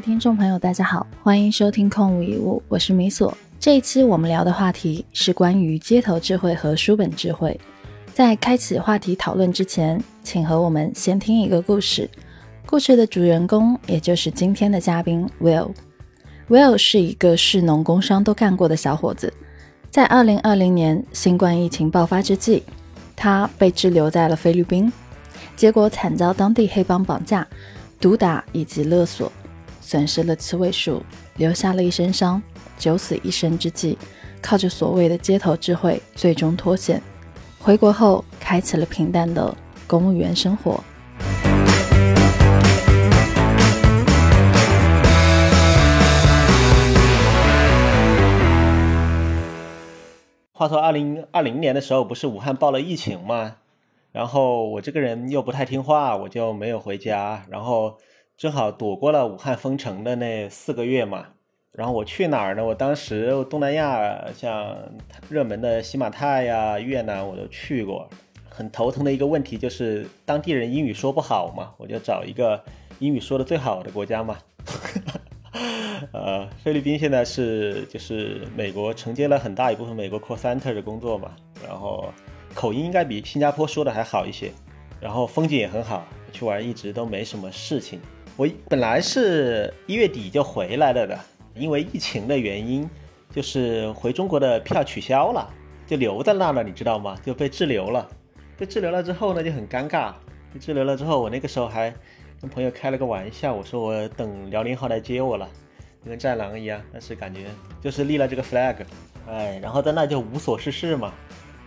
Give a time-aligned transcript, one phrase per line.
[0.00, 3.36] 听众朋友，大家好，欢迎收听空无一物，我是米索。
[3.58, 7.58] 这一期我们聊的话题是关于街头智慧和书本智慧。
[8.14, 12.08] 在开启话题讨论之前，请和我们先听一个故事。
[12.64, 15.70] 故事的主人公，也就是今天的嘉宾 Will。
[16.48, 19.30] Will 是一个士农工商都干过的小伙子。
[19.90, 22.62] 在2020年新冠疫情爆发之际，
[23.14, 24.90] 他被滞留在了菲律宾，
[25.56, 27.46] 结果惨遭当地黑帮绑架。
[28.00, 29.30] 毒打以及勒索，
[29.90, 31.02] 损失了七位数，
[31.38, 32.40] 留下了一身伤。
[32.78, 33.98] 九死一生之际，
[34.40, 37.02] 靠着所谓的街头智慧，最终脱险。
[37.58, 39.52] 回国后，开启了平淡的
[39.88, 40.80] 公务员生活。
[50.52, 53.56] 话说，二零二零年的时候，不是武汉爆了疫情吗？
[54.12, 57.42] 然后我这个人又不太听话，我就没有回家。
[57.50, 57.98] 然后
[58.40, 61.26] 正好躲过了武汉封城的那四个月嘛。
[61.72, 62.64] 然后我去哪儿呢？
[62.64, 64.74] 我当时东南亚像
[65.28, 68.08] 热门的西马泰呀、越南我都去过。
[68.48, 72.58] 很头疼的一个问题就是当地人英语说不好嘛，我就找一个
[72.98, 74.38] 英语说的最好的国家嘛。
[76.10, 82.10] 呃，菲律宾现在是就是美国承接了很大一部分美国 call center 的工作嘛，然后。
[82.52, 84.50] 口音应该比新加坡说的还好一些，
[84.98, 88.00] 然后风景也很好，去玩一直都没什么事情。
[88.36, 91.18] 我本来是一月底就回来了的，
[91.54, 92.88] 因为疫情的原因，
[93.30, 95.48] 就是回中国的票取消了，
[95.86, 97.18] 就留在那了，你知道吗？
[97.24, 98.08] 就被滞留了。
[98.56, 100.12] 被滞留了之后呢，就很尴尬。
[100.52, 101.94] 被滞留了之后，我那个时候还
[102.40, 105.48] 跟朋友开了个玩笑，我说我等辽宁号来接我了，
[106.04, 106.80] 跟战狼一样。
[106.92, 107.46] 但是感觉
[107.82, 108.76] 就是立了这个 flag，
[109.28, 111.12] 哎，然后在那就无所事事嘛。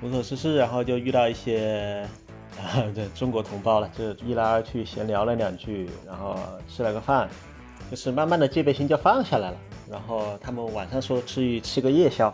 [0.02, 2.06] 无所事事，然后就遇到一些
[2.62, 6.36] 啊，这中国同胞了，就一来二去闲聊了两句，然后
[6.68, 7.28] 吃了个饭，
[7.90, 9.58] 就是慢慢的戒备心就放下来了。
[9.90, 12.34] 然后他们晚上说去吃个夜宵，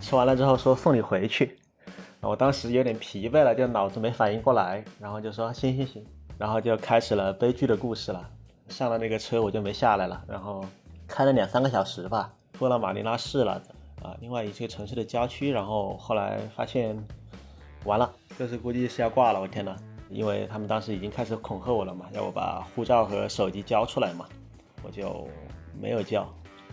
[0.00, 1.56] 吃完了之后说送你回去，
[2.20, 6.04] 我当时有点疲惫了，就脑子没反应过来，然后就说行行行，
[6.38, 8.28] 然后就开始了悲剧的故事了。
[8.68, 10.64] 上了那个车我就没下来了，然后
[11.06, 13.62] 开了两三个小时吧，过了马尼拉市了。
[14.02, 16.96] 啊，另外一些城市的郊区，然后后来发现
[17.84, 19.40] 完了，这次估计是要挂了。
[19.40, 19.76] 我天呐，
[20.08, 24.26] 因为他们当时已经开始恐吓我了嘛，要我把护照和手机交出来嘛，
[24.82, 25.26] 我就
[25.80, 26.22] 没有交。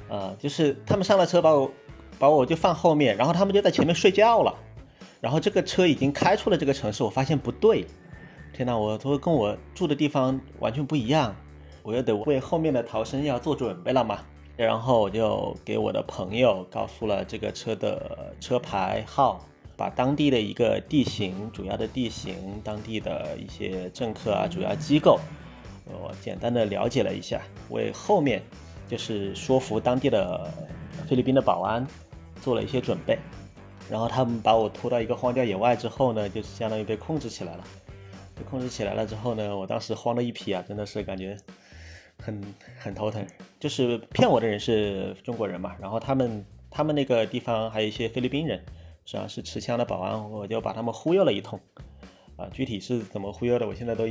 [0.07, 1.71] 啊，就是他们上了车把我
[2.17, 4.53] 把我就放后面，然后他们就在前面睡觉了。
[5.21, 7.85] 然后这个车已经开出了这个城市，我发现不对，
[8.53, 11.35] 天呐，我都跟我住的地方完全不一样，
[11.83, 14.19] 我又得为后面的逃生要做准备了嘛。
[14.55, 19.45] 然后我就给我的朋友告诉了这个车的车牌号，
[19.79, 22.35] 把当地的一个地形、主要的地形、
[22.65, 25.17] 当地的一些政客啊、主要机构，
[25.85, 28.41] 我简单的了解了一下，为后面
[28.89, 30.51] 就是说服当地的
[31.07, 31.87] 菲律宾的保安
[32.41, 33.17] 做了一些准备。
[33.89, 37.63] 然后他们把我拖到一个荒郊野外之后呢，就是相当于被控制起来了。
[38.35, 41.37] 被控制起来了之后呢，我当时慌了一批啊，真的是感觉。
[42.21, 42.43] 很
[42.77, 43.25] 很头疼，
[43.61, 48.61] 就是骗我的人是中国人嘛，然后他们他们那个地方还有一些菲律宾人，
[49.09, 51.59] 实际上是持枪的保安，我就把他们忽悠了一通，
[52.35, 54.07] 啊，具体是怎么忽悠的，我现在都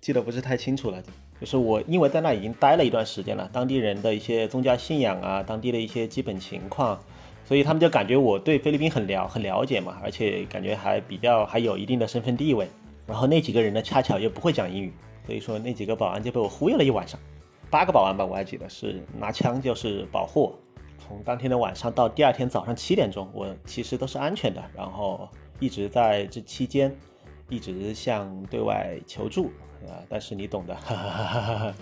[0.00, 1.02] 记得不是太清楚了。
[1.40, 6.96] 就是我因为在那已经待了一段时间了，当地人的一些宗教信仰啊，当地的一些基本情况，
[7.44, 12.68] 所以他们就感觉我对菲律宾很了很了解嘛，而且感觉还比较还有一定的身份地位。
[13.08, 14.92] 然后那几个人呢，恰巧又不会讲英语。
[15.26, 17.18] 所以说那几个保安就被我忽悠了一晚上，
[17.68, 20.54] 八个保安吧，我还记得是拿枪就是保护。
[21.10, 24.62] 从当天的晚上到第二天早上七点钟，我其实都是安全的。
[24.72, 25.28] 然后
[25.58, 26.96] 一直在这期间，
[27.48, 29.46] 一直向对外求助
[29.88, 29.98] 啊。
[30.08, 30.76] 但是你懂的，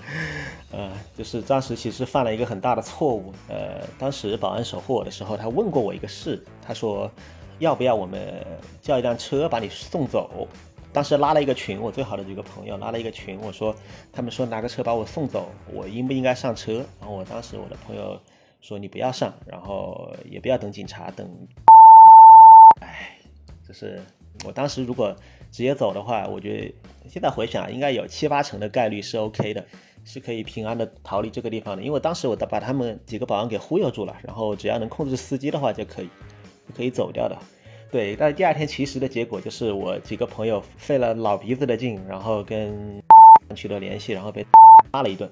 [0.73, 3.31] 呃，就是当时其实犯了一个很大的错误。
[3.51, 7.11] 呃，当时保安守护我的时候，他问过我一个事，他说
[7.59, 8.43] 要不要我们
[8.81, 10.49] 叫一辆车把你送走。
[10.91, 13.77] 当时拉了一个群，我最好的几个朋友拉了一个群，我说
[14.11, 16.77] 他们说拿个车把我送走，我应不应该上车？
[16.99, 18.19] 然后我当时我的朋友
[18.61, 21.29] 说你不要上，然后也不要等警察等。
[22.81, 23.19] 哎，
[23.67, 24.01] 就是
[24.45, 25.15] 我当时如果
[25.51, 26.75] 直接走的话，我觉得
[27.09, 29.65] 现在回想应该有七八成的概率是 OK 的，
[30.05, 31.83] 是可以平安的逃离这个地方的。
[31.83, 36.09] 因为当时我把他们几个保安给忽悠住了，然后只要能控制司机的话就可以，
[36.75, 37.37] 可以走掉的。
[37.91, 43.03] 对，但是第二天其实的结果就是我几个朋友费了老鼻子的劲，然后跟
[43.57, 44.47] 取得联系，然后被
[44.93, 45.29] 骂了一顿。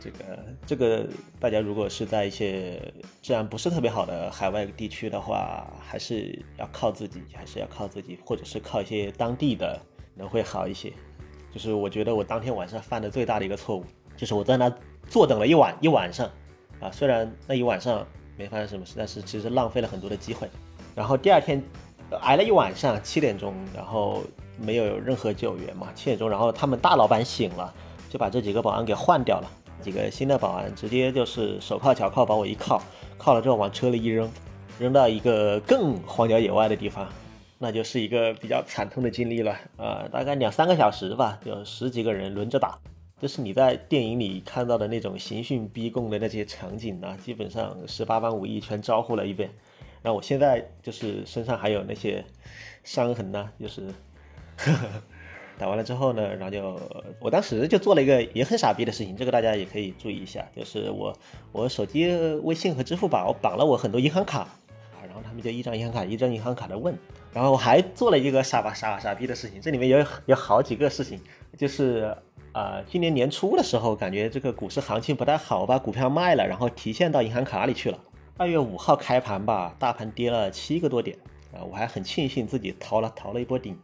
[0.00, 1.06] 这个这个，
[1.40, 2.80] 大家如果是在一些
[3.20, 9.80] 治安不是特别好的海外地区的话，还是要靠自己，还是要靠自己，或者是靠一些当地的
[10.16, 10.92] 人会好一些。
[11.52, 13.84] 就是我觉得我当天晚上犯的最大的一个错误，
[14.16, 14.72] 就是我在那
[15.08, 16.30] 坐等了一晚一晚上，
[16.78, 18.06] 啊，虽然那一晚上
[18.36, 20.48] 没发生什么事，但是其实浪费了很多的机会。
[20.94, 21.62] 然后第二天
[22.20, 24.22] 挨了一晚上，七点钟，然后
[24.60, 27.72] 没有任何救援嘛，七点钟，然后他们大老板醒了，
[28.10, 29.50] 就把这几个保安给换掉了，
[29.82, 32.80] 几个新的保安直接就是手铐脚铐把我一铐，
[33.18, 34.30] 铐了之后往车里一扔，
[34.78, 37.08] 扔到一个更荒郊野外的地方。
[37.60, 42.78] 那就是一个比较惨痛的经历了，呃，大概两三个小时吧，有十几个人轮着打，
[43.20, 49.50] 就是你在电影里看到的那种刑讯逼供的那些场景啊，基本上十八般武艺全招呼了一遍。
[50.02, 52.24] 然后我现在就是身上还有那些
[52.84, 53.82] 伤痕呢，就是
[54.56, 55.02] 呵 呵
[55.58, 56.80] 打完了之后呢，然后就
[57.20, 61.12] 我当时就做了一个也很傻逼的事情，这个大家也可以注意一下，就是我
[61.52, 62.06] 我手机
[62.44, 66.96] 微信和支付宝绑了我很多银行卡啊，然后他们就一张银行卡一张银行卡的问。
[67.32, 71.20] 然后我还做了一个傻吧傻吧傻逼的事情，这里面有有好几个事情，
[71.56, 72.16] 就是
[72.52, 77.98] 啊，今年年初的时候，感觉这个股市行情不太好，我把股票卖了，然后提现到银行卡里去了。
[78.38, 81.16] 二月五号开盘吧，大盘跌了七个多点，
[81.52, 83.76] 啊，我还很庆幸自己逃了逃了一波顶，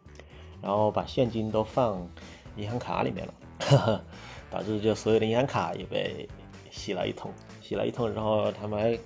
[0.65, 2.09] 然后把现金都放
[2.57, 4.03] 银行卡里面了，
[4.51, 6.27] 导致就所有的银行卡也被
[6.71, 7.31] 洗了一通，
[7.61, 8.99] 洗了一通，然后他们还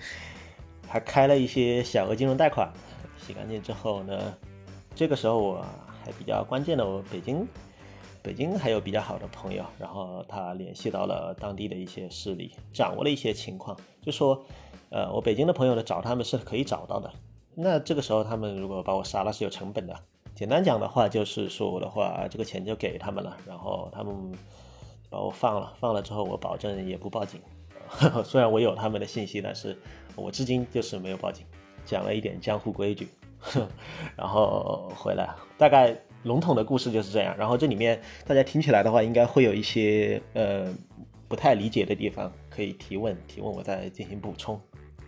[0.89, 2.73] 还开了一些小额金融贷款。
[3.17, 4.33] 洗干净之后呢，
[4.95, 5.65] 这个时候我
[6.05, 7.45] 还比较关键的，我北京，
[8.23, 14.47] 北京还有比较好的朋友，然后他联系到了当地的一些势力，掌握了一些情况，就说，
[14.91, 17.13] 呃，我北京的朋友呢找他们是可以找到的。
[17.57, 19.99] 那这个时候他们如果把我杀了是有成本的。
[20.39, 24.15] 简单讲的话就是说我的话，这个钱就给他们了，然后他们
[25.11, 27.41] 把我放了，放了之后我保证也不报警。
[28.23, 29.77] 虽然我有他们的信息，但是
[30.15, 31.45] 我至今就是没有报警，
[31.85, 33.09] 讲了一点江湖规矩。
[34.15, 35.93] 然后回来，大概
[36.23, 37.37] 笼统的故事就是这样。
[37.37, 40.73] 然后这里面大家听起来的话，应该会有一些呃
[41.27, 44.61] 不太理解的地方，可以提问，提问我再进行补充。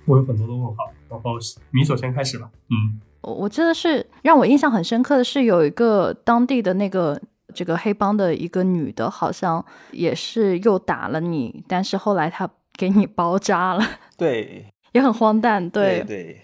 [0.07, 1.35] 我有很多的问号，然后
[1.71, 2.51] 米索先开始吧。
[2.71, 7.21] 嗯，我我真的是让我印象很深刻的是，有一个当地的那个
[7.55, 13.85] 这个黑帮的一个女的，好像也是又打了你，但是后来她给你包扎了。
[14.17, 15.69] 对， 也很荒诞。
[15.69, 16.41] 对对。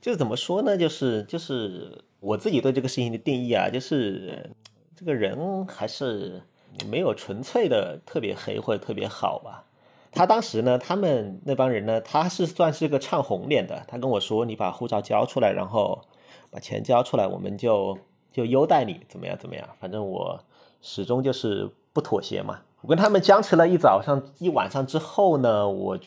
[0.00, 0.76] 就是怎么说呢？
[0.76, 4.50] 就是就是我自己对这个事情的定义啊，就是
[4.96, 6.42] 这个人还是
[6.90, 9.64] 没有纯粹的特别黑或者特别好吧。
[10.12, 13.82] 他当时呢，他们那帮人呢，他是算是个唱红脸的。
[13.88, 16.02] 他跟我说：“你把护照交出来，然后
[16.50, 17.98] 把钱交出来，我们就
[18.30, 19.66] 就优待你，怎么样怎么样？
[19.80, 20.38] 反正我
[20.80, 22.60] 始终就是不妥协嘛。
[22.82, 25.98] 我跟他们僵持了一早上一晚上之后呢，我。”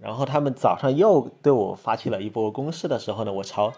[0.00, 3.70] 然后他们早上又对我发起了一波攻势的时候呢，我朝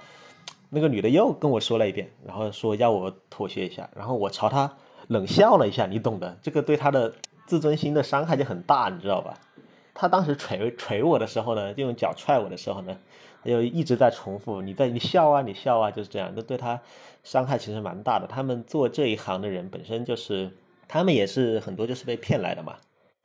[0.70, 4.72] 那个女的又跟我说了一遍，然后说要我妥协一下，然后我朝她
[5.08, 7.12] 冷笑了一下，你懂的，这个对她的
[7.44, 9.34] 自尊心的伤害就很大，你知道吧？
[9.94, 12.96] 他当时捶捶我的时候呢，就用脚踹我的时候呢，
[13.44, 16.80] 就一直在重复你在你笑啊，你笑啊，就是这样，那对他
[17.22, 18.26] 伤害其实蛮大的。
[18.26, 20.50] 他们做这一行的人本身就是，
[20.88, 22.76] 他们也是很多就是被骗来的嘛。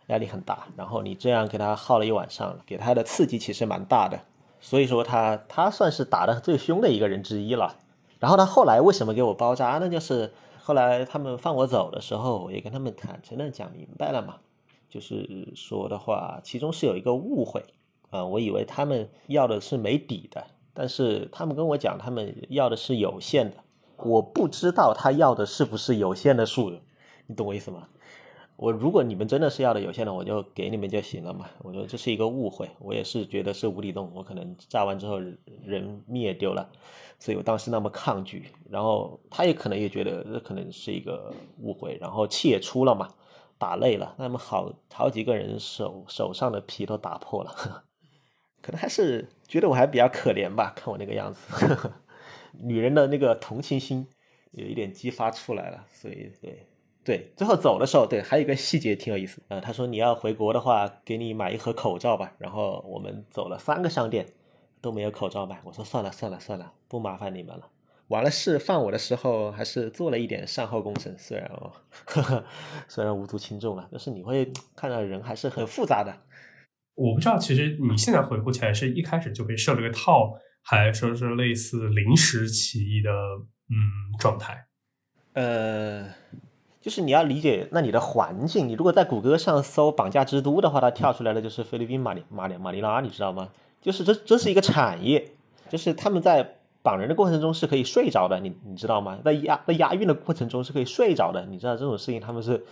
[0.08, 4.18] 压力很大，然后你这样给他耗了一晚上，给他的刺激其实蛮大的，
[4.62, 7.76] 所以说他他算是打的最凶的一个人之一了。
[8.18, 9.90] 然后他后来为什么给我包扎呢？
[9.90, 10.32] 就是
[10.64, 14.38] 后来他们放我走的时候，我也跟他们坦诚的讲明白了嘛，
[14.90, 17.64] 就是说的话，其中是有一个误会
[18.10, 23.58] 啊，我以为他们要的是没底的，但是他们跟我讲他们要的是有限的，
[23.98, 26.72] 我不知道他要的是不是有限的数，
[27.26, 27.88] 你懂我意思吗？
[28.56, 31.46] 我如果你们真的是要的有限的，我就给你们就行了嘛。
[31.60, 35.20] 我说这是一个误会，我也是觉得是无底洞，我可能炸完之后
[35.64, 36.68] 人灭丢了，
[37.20, 38.48] 所以我当时那么抗拒。
[38.68, 43.08] 然后他也可能也觉得这可能是一个误会，然后气也出了嘛，
[43.58, 47.84] 打累了，那么好好几个人手手上的皮都打破了，
[48.62, 51.92] 可能还是觉得我还比较可怜吧，看我那个样子，
[52.62, 54.08] 女人的那个同情心
[54.52, 56.68] 有一点激发出来了，所以对。
[57.04, 59.42] 对，最后走的时候，对，还有一个细节挺有意思。
[59.48, 62.34] 呃，他说你要回国的话，给你买一盒口罩吧。
[62.38, 64.26] 然后我们走了三个商店，
[64.82, 65.62] 都没有口罩卖。
[65.64, 67.70] 我说算了算了算了，不麻烦你们了。
[68.10, 71.14] 完了事放我的时候，还是做了一点善后工程。
[71.18, 71.72] 虽然哦，
[72.88, 76.14] 虽然无足轻重了，但是你会看到人还是很复杂的。
[76.96, 84.68] 我不知道，其实你现在回顾起来，是一开始就被设了个套，还是说是类似临时起意的嗯状态？
[85.34, 86.08] 呃。
[86.80, 93.50] 就是你要理解那里的环境，你如果在谷歌上搜“绑架之都”的话，它跳出来的就是菲律宾马里马里马尼拉，你知道吗？
[93.82, 95.32] 就是这这是一个产业，
[95.68, 99.20] 就是他们在绑人的过程中是可以睡着的，你你知道吗？
[99.24, 102.64] 在押在押运的过程中是可以睡着的，你知道这种事情他们是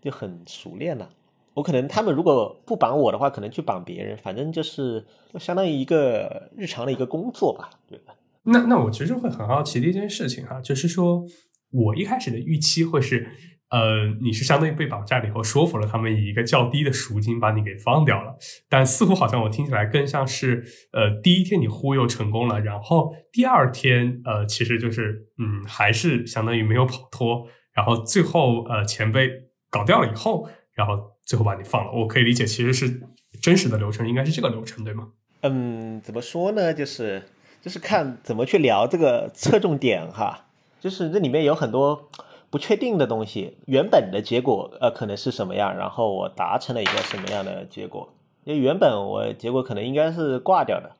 [0.00, 1.08] 就很熟练的。
[1.54, 5.04] 我可能他们如果不绑我的话，可能去绑别人，反正就是
[5.40, 8.14] 相当于一个日常的一个工作吧，对吧？
[8.44, 11.24] 那那我其实会很好奇的一件事情哈，就是说
[11.70, 13.28] 我一开始的预期会是，
[13.70, 18.36] 呃，你是相当于被绑架了以后，说服了他们以一个较低的赎金把你给放掉了，
[18.68, 29.30] 但似乎好像我听起来更像是，呃，第一天你忽悠成功了，然后第二天，呃，其实就是，嗯，还是相当于没有跑脱，然后最后，呃，钱被
[29.70, 31.16] 搞掉了以后，然后。
[31.28, 33.02] 最后把你放了，我可以理解，其实是
[33.42, 35.08] 真实的流程，应该是这个流程，对吗？
[35.42, 36.72] 嗯，怎么说呢？
[36.72, 37.22] 就是
[37.60, 40.46] 就是看怎么去聊这个侧重点哈。
[40.80, 42.08] 就是这里面有很多
[42.50, 48.08] 不确定的东西，原本的结果呃可能是什么样，然后我达成了一个什么样的结果？
[48.44, 50.92] 因为原本我结果可能应该是挂掉的，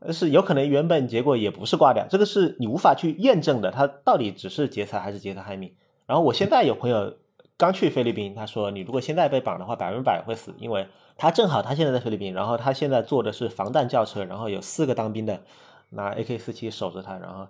[0.00, 5.72] 但是有可能原本结果也不是挂掉，这个是你无法去验证的，它到底只是劫财还是劫财害命？
[6.06, 7.14] 然后我现在有朋友。
[7.58, 10.86] 刚去菲律宾，他说你如果现在被绑的话，百分百会死，因为
[11.16, 15.40] 他正好他现在在菲律宾，然后他现在坐的是防弹轿车，然后有四个当兵的
[15.88, 17.46] 拿 AK 四七守着他，然后，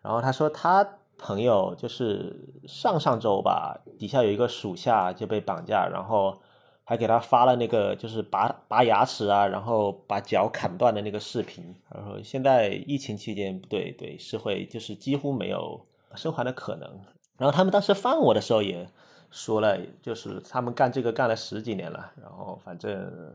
[0.00, 0.82] 然后他说他
[1.20, 2.34] 朋友就是
[2.66, 6.40] 上上周吧，底下有一个属下就被绑架，然后
[6.84, 16.88] 还给他发了那个就是拔拔牙齿啊，然后把脚砍断的那个视频，然后现在疫情期间，对对是会就是几乎没有生还的可能，
[17.36, 18.88] 然后他们当时放我的时候也。
[19.32, 23.32] 说了，就是他们干这个干了十几年了，然后反正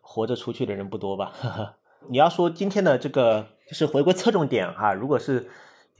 [0.00, 1.32] 活着出去的人不多吧。
[2.08, 5.50] 你要说今天的这个就是回归侧重点哈，如果是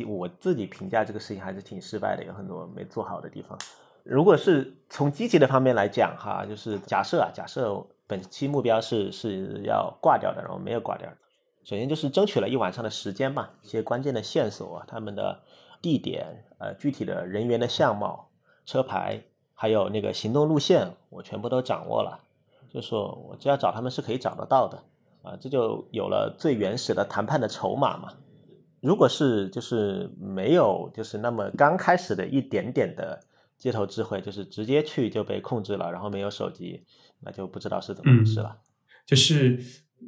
[0.04, 3.58] 我自己评价这个事情还是挺失败的，有很多没做好的地方。
[4.02, 11.08] 如果是从积极的方面来讲哈，就是假设啊，假设本期目标是是要挂掉的，然后没有挂掉。
[11.64, 15.40] 首先就是争取了一晚上的时间嘛，一些关键的线索，他们的
[15.82, 18.28] 地点，呃，具体的人员的相貌。
[18.64, 19.20] 车牌
[19.54, 22.20] 还有那个行动路线，我全部都掌握了。
[22.68, 24.78] 就说我只要找他们是可以找得到的
[25.22, 28.12] 啊，这就有了最原始的谈判的筹码嘛。
[28.86, 33.20] 如果是就是没有就是那么刚开始的一点点的
[33.58, 36.84] 街头智慧，就是直接去就被控制了，然后没有手机，
[37.20, 38.56] 那就不知道是怎么回事了。
[39.04, 39.58] 就是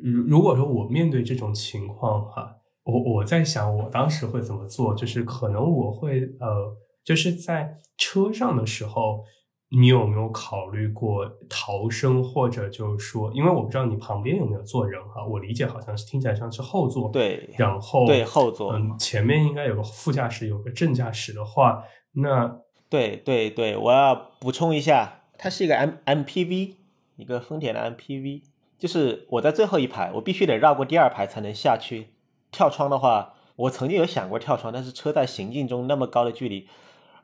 [0.02, 6.76] 如如果说我面对这种情况哈，我我在想我当时会怎么做，就是可能我会呃。
[7.04, 9.24] 就是在车上的时候，
[9.70, 26.76] 你有没有考虑过逃生，或者就是说，因为我不知道你旁边有没有坐人哈，我理解好像是听起来像是后座，对，然后对后座，嗯，前面应该有个副驾驶，有个正驾驶的话，那对对对，我要补充一下，它是一个 M MPV，
[27.16, 28.44] 一个丰田的 MPV，
[28.78, 32.06] 就是我在最后一排，我必须得绕过第二排才能下去，
[32.50, 36.66] 跳窗的话，我曾经有想过跳窗，但是车在行进中那么高的距离。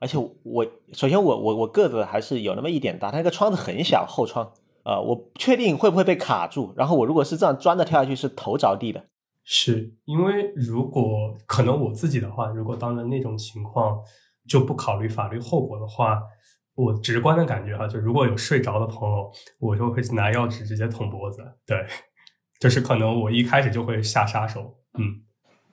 [0.04, 6.75] 而且我首先我我我个子还是有那么一点大，它那个窗子很小，后窗啊，我不确定会不会被卡住。
[6.76, 9.02] 然后我如果是这样钻着跳下去，是头着地的。
[9.44, 13.99] 是因为如果可能我自己的话，如果当了那种情况，
[14.46, 16.20] 就不考虑法律后果的话，
[16.75, 21.42] 我直观的感觉哈，就如果有睡着的朋友，我就会拿钥匙直接捅脖子。
[21.64, 21.82] 对，
[22.61, 24.76] 就是可能我一开始就会下杀手。
[24.99, 25.25] 嗯。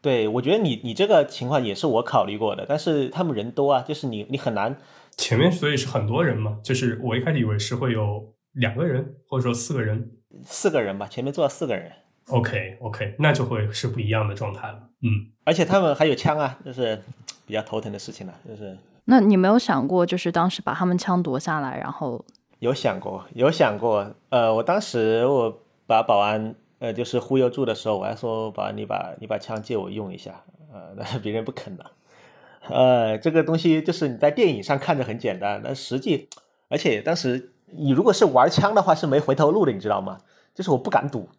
[0.02, 4.76] 对，我觉得你你这个情况也是我考虑过的，但是他们人多啊，就是你你很难。
[5.16, 10.10] 前面所以是很多人嘛，就是我一开始以为是会有两个人或者说四个人，
[10.44, 11.92] 四个人吧，前面坐了四个人。
[12.30, 14.80] OK OK，那就会是不一样的状态了。
[15.02, 17.00] 嗯，而且他们还有枪啊，就是
[17.46, 18.76] 比较头疼的事情了，就是。
[19.06, 22.26] 那你没有想过，就是当时把他们枪夺下来，然后
[22.58, 24.16] 有想过，有想过。
[24.30, 26.56] 呃，我当时我把保安。
[26.82, 31.86] 呃，就是忽悠住的时候，我还说把你把你把枪借我用一下，呃， 那别人不肯的。
[32.68, 36.28] 呃，这个东西就是你在电影上看着很简单，但实际，
[36.70, 40.22] 而且当时你如果是玩枪的话是没回头路的，你知道吗？
[40.56, 41.30] 就是我不敢赌，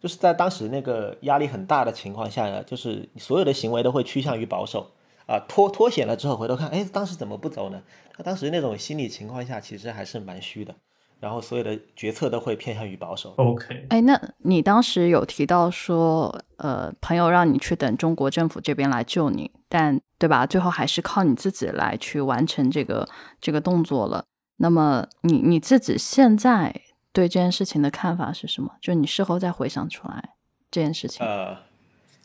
[0.00, 4.90] 就是在当时那个压力很大的情况下呢，就是所有的行为都会趋向于保守
[5.26, 7.80] 啊，脱脱险了之后回头看，哎，当时怎么不走呢？
[8.12, 10.74] 他当时那种心理情况下其实还是蛮虚的。
[11.22, 13.32] 然后所有的决策都会偏向于保守。
[13.36, 20.44] OK，哎，那你当时有提到说，呃，朋友让你去等中国政府这边来救你，但对吧？
[20.44, 23.08] 最后还是靠你自己来去完成这个
[23.40, 24.24] 这个动作了。
[24.56, 26.74] 那么你你自己现在
[27.12, 28.74] 对这件事情的看法是什么？
[28.80, 30.30] 就你事后再回想出来
[30.72, 31.24] 这件事情。
[31.24, 31.56] 呃，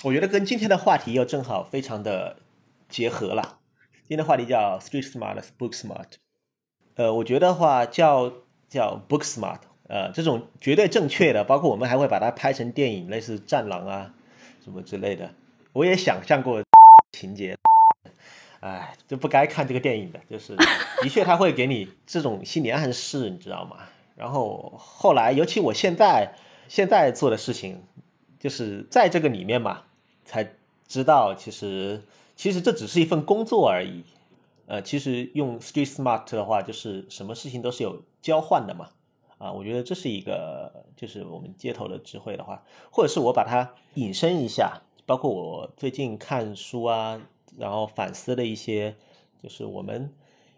[0.05, 2.37] 我觉得跟今天的话题又正好非常的
[2.89, 3.59] 结合了。
[4.07, 6.13] 今天的话题叫 Street Smart Book Smart。
[6.95, 8.33] 呃，我觉得话叫。
[8.69, 14.13] 叫 Book Smart，呃，这种绝对正确的，包括我们还会把它拍成电影，类似《战狼》啊
[14.63, 15.31] 什么之类的。
[15.73, 16.61] 我也想象过
[17.17, 17.55] 情节，
[18.59, 20.55] 哎，就不该看这个电影的，就是
[21.01, 23.77] 的确他会给你这种心理暗示，你知道吗？
[24.15, 26.33] 然后后来，尤其我现在
[26.67, 27.83] 现在做的事情，
[28.39, 29.83] 就是在这个里面嘛，
[30.25, 30.53] 才
[30.87, 32.03] 知道其实
[32.35, 34.03] 其实这只是一份工作而已。
[34.65, 38.89] 呃，其实用 Street Smart 的话，就是什么事情都是有交换的嘛。
[39.37, 47.21] 啊，我觉得这是一个，就是我们街头的智慧的话，或者是我把它引申一下，包括我最近看书啊，
[47.55, 48.95] 然后反思的一些，
[49.41, 50.11] 就是我们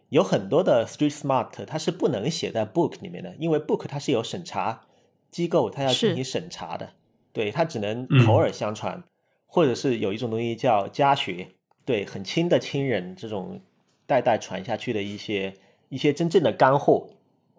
[0.07, 4.85] 有很多的 Street Smart，它是不能写在 Book 里面的，因为 Book 它是有审查
[5.29, 6.93] 机构，它要进行审查的，
[7.33, 9.03] 对，它只能口耳相传，
[9.45, 11.49] 或者是有一种东西叫家学，
[11.83, 13.59] 对，很亲的亲人这种
[14.07, 15.53] 代代传下去的一些
[15.89, 17.09] 一些真正的干货，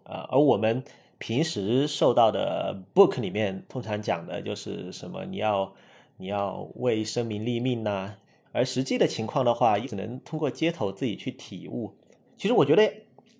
[0.04, 0.82] 啊，而我们。
[1.22, 5.26] 平时受到的 book 里面通常讲的就是什么？
[5.26, 5.74] 你要
[6.16, 8.14] 你要为生民立命呐。
[8.52, 11.94] 而实际的情况的话，只能通过街头自己去体悟。
[12.38, 12.90] 其实我觉得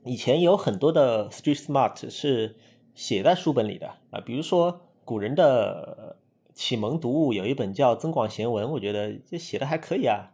[0.05, 2.57] 以前有很多的 street smart 是
[2.95, 6.19] 写在书本里的啊，比如说古人的
[6.53, 10.33] 启蒙读物有一本叫《增广贤文》，我觉得这写的还可以啊。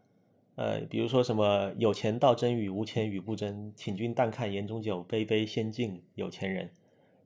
[0.56, 6.70] 呃，比如说什么有钱道真语，无钱语不真，请君淡看言中酒，杯杯先敬有钱人。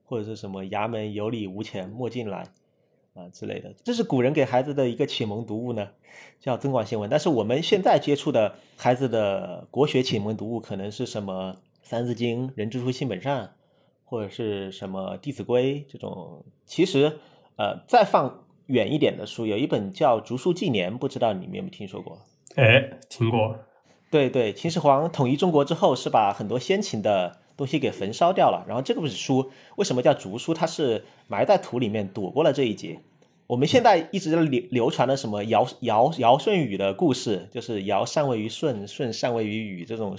[0.02, 2.49] 或者是什么衙门有理无钱莫进来
[3.14, 5.90] 啊之类的，这是古人给孩子的一个启蒙读物呢，
[6.40, 7.08] 叫《增广贤文》。
[7.10, 13.44] 但是我们现在接触的孩子的国学启蒙读物，可能是什么《三字经》《人之初，性本善》，
[14.04, 16.44] 或者是什么《弟子规》这种。
[16.66, 17.20] 其实，
[17.54, 22.18] 呃，再放远一点的书，有一本叫《竹书纪年》，不知道你们有没有听说过？
[22.57, 23.59] 哎，听过。
[24.11, 27.38] 对对，秦始皇统一中国之后，是把很多先秦的。
[27.61, 30.54] 东西给焚烧掉了，然后这个本书为什么叫竹书？
[30.54, 33.02] 它是埋在土里面躲过了这一劫。
[33.49, 40.16] 我们现在一直流流传的什么尧尧尧舜禹的故事，就是尧禅位于舜，舜禅位于禹这种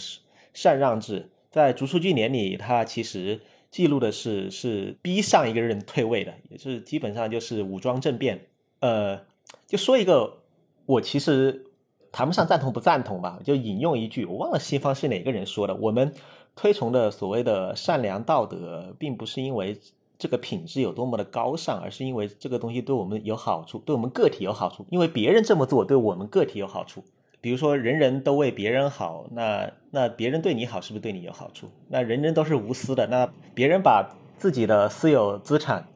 [0.54, 3.40] 禅让制，在竹书纪年里，它其实
[3.72, 8.46] 记录的是是逼上一个人退位的，也是基本上就是武装政变。
[8.82, 9.20] 呃，
[9.66, 10.44] 就说一个，
[10.86, 11.66] 我其实
[12.12, 16.14] 谈不上赞同不赞同吧，就引用一句，我忘了西方是哪个人说的，我们。
[16.54, 19.80] 推崇的所谓的善良道德，并不是因为
[20.20, 24.86] 这个品质有多么的高尚，而是因为这个东西对我们有好处，对我们个体有好处。
[24.90, 27.06] 因为别人这么做，对我们个体有好处。
[27.40, 31.68] 比如说，人人都为别人好，那那别人对你好，是不是对你有好处？
[31.88, 35.88] 那人人都是无私的，那别人把自己的私有资产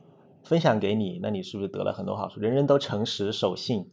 [0.46, 2.40] 分享给你，那你是不是得了很多好处？
[2.40, 3.86] 人人都诚实守信，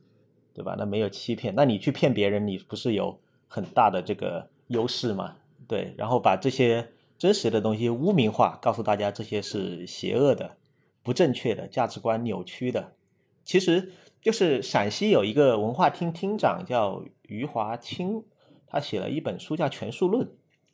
[0.54, 0.74] 对吧？
[0.78, 5.36] 那没有欺骗，那你去骗别人，你不是有很大的这个优势吗？
[5.66, 10.56] 对，然后把这些真实的东西污名化，告诉大家这些是邪恶的、
[11.02, 12.92] 不正确的价值观扭曲的。
[13.44, 18.24] 其实就是陕西有一个文化厅厅长叫余华清，
[18.66, 20.26] 他写了一本书叫《权术论》，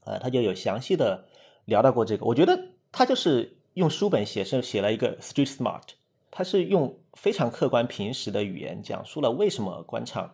[0.05, 1.27] 呃，他就有详细的
[1.65, 2.27] 聊到过这个。
[2.27, 5.83] 我觉得他就是用书本写是写了一个 street smart，
[6.39, 10.31] 他是用非常客观平实的语言讲述了为什么官场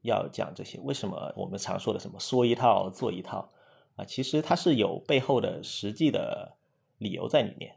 [0.00, 3.50] 要讲这些，为什么我们常说的什么说一套做一套。
[3.96, 6.56] 啊，其实它是有背后的实际的
[6.96, 7.76] 理由在里面。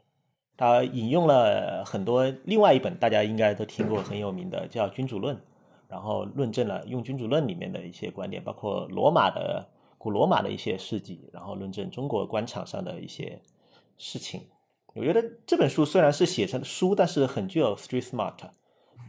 [0.56, 5.36] 他引用了很多另外一本大家应该都听过很有名的叫《君主论》，
[5.86, 13.38] 然后论证了用《君主论》里面的一些观点，包括罗马的古罗马的一些事迹，然后论证中国官场上的一些
[13.98, 14.46] 事情。
[14.96, 18.50] 我觉得这本书虽然是写成书，但是很具有 street smart。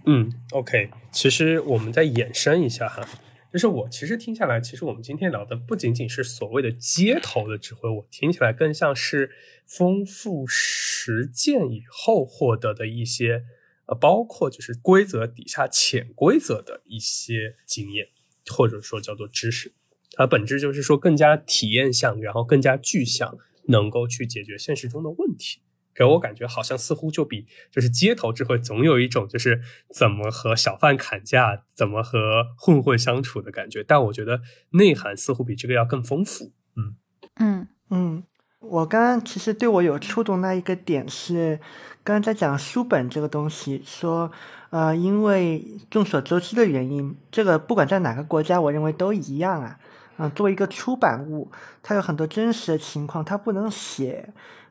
[0.05, 3.07] 嗯，OK，其实我们再延伸一下哈。
[3.53, 9.31] 就是我其实听下来，其实我们今天聊的不仅仅是所谓的街头的指挥，我听起来更像是
[9.65, 13.45] 丰富实践以后获得的一些，
[13.85, 18.09] 呃，包括就是规则底下潜规则的一些经验，
[18.47, 19.71] 或者说叫做知识。
[20.11, 25.61] 它本质就是说更加体验向，然后更加具象，能够去解决现实中的问题。
[25.97, 34.41] 给我感觉好像似乎就比就是街头智慧总有一种就是怎么和小贩砍价，怎么和混混相处的感觉，但我觉得
[34.73, 36.51] 内涵似乎比这个要更丰富。
[36.75, 36.95] 嗯
[37.39, 38.23] 嗯嗯，
[38.59, 41.59] 我刚刚其实对我有触动那一个点是，
[42.03, 44.31] 刚刚在讲书本这个东西，说
[44.69, 49.79] 呃，因为众所周知的原因，这个不管在哪个国家，我认为都一样啊。
[50.19, 54.29] 嗯，作为一个出版物，它有很多真实的情况，它不能写。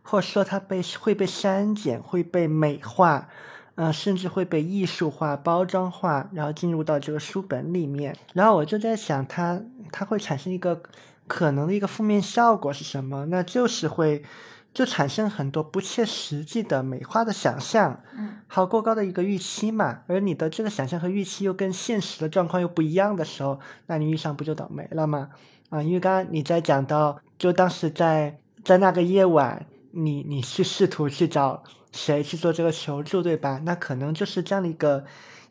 [0.08, 3.28] 或者说它被会被删减，会被美化，
[3.74, 8.16] 呃，甚至会被艺术化、包装化，然后进入到这个书本里面。
[8.32, 10.80] 然后我就在想，它它会产生一个
[11.26, 13.26] 可能的一个负面效果是什么？
[13.26, 14.22] 那就是会
[14.72, 20.02] 就产生很多不切实际的美化的想象，嗯，还有过高的一个预期嘛。
[20.06, 25.30] 而你的这个想象和预期又跟现实的状况又不一样的时候，那你遇上不就倒霉了吗？
[25.70, 29.66] 啊，因为刚刚你在讲到，就当时在在那个夜晚。
[29.96, 33.62] 你你去试图去找谁去做这个求助，对吧？
[33.64, 35.04] 那可能就是这样的一个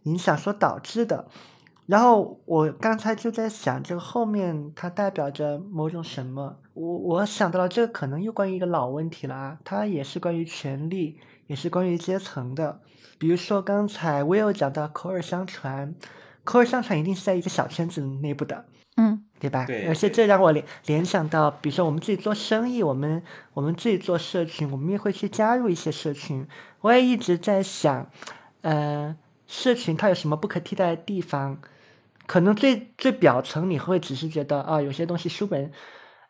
[0.03, 1.27] 影响所导致的。
[1.87, 6.57] 然后我刚才就在想，这个后面它代表着某种什么？
[6.73, 12.79] 我我想到了，这个可能又关于一个老问题了啊，它也是关于权力，也是关于阶层的。
[13.17, 15.93] 比如说刚才我有讲到口耳相传，
[16.43, 18.65] 口耳相传一定是在一个小圈子内部的，
[19.39, 19.65] 对吧？
[19.65, 23.21] 对而且这让我联联想到，比如说我们自己做生意，我们
[23.53, 26.47] 我们自己做社群，我们也会去加入一些社群。
[26.81, 28.09] 我也一直在想，
[28.61, 29.15] 呃，
[29.47, 31.59] 社群它有什么不可替代的地方？
[32.25, 35.71] 可能最最表层你会只是觉得啊，有些东西书本，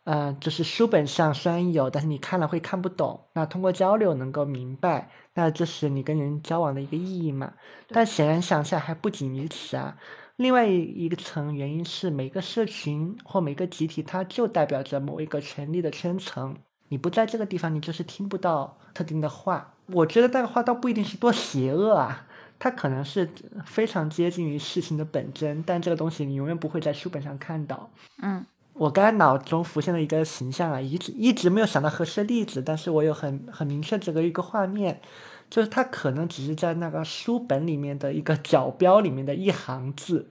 [0.04, 3.22] 呃，就是书本上虽然有，但是你看了会看不懂。
[3.34, 7.54] 那通过交流能够明白，那这是你跟人交往的一个意义嘛？
[7.88, 9.96] 但显然想起来还不仅于此啊。
[10.38, 16.56] 另外一一个层原因是每个社群或每个集体，它就代表着某一个权力的圈层。
[16.90, 19.74] 你不在这个地方，你就是听不到特定的话。
[19.88, 22.28] 我觉得那个话倒不一定是多邪恶啊，
[22.60, 23.30] 它可能是
[23.66, 27.90] 非常接近于事情的本真，但这个东西你永远不会在书本上看到。
[28.22, 35.00] 嗯我刚才脑中浮现了一个形象啊，一直一直没有想到合适的例子，但是我有很很明确这个一个画面，
[35.50, 40.28] 就是它可能只是在那个书本里面的一个角标里面的一行字，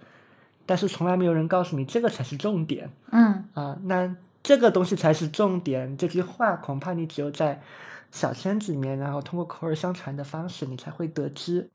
[0.67, 5.97] 但是从来没有人告诉你这个才是重点嗯啊，那这个东西才是重点。
[5.97, 7.63] 这句话恐怕你只有在
[8.11, 11.71] 小圈子里面，然后通过口耳相传的方式，你才会得知。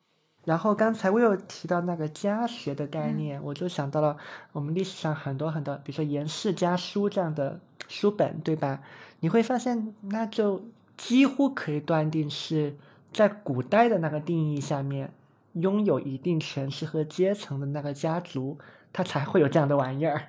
[0.46, 4.18] 然后刚才我有提到那个家学的概念，我就想到了
[4.52, 8.82] 我们历史上很多很多，比如说《颜氏家书》这样的书本，对吧？
[9.20, 10.64] 你会发现，那就
[10.98, 12.76] 几乎可以断定是
[13.12, 15.12] 在古代的那个定义下面，
[15.54, 18.58] 拥有一定权势和阶层的那个家族，
[18.94, 20.28] 他才会有这样的玩意儿，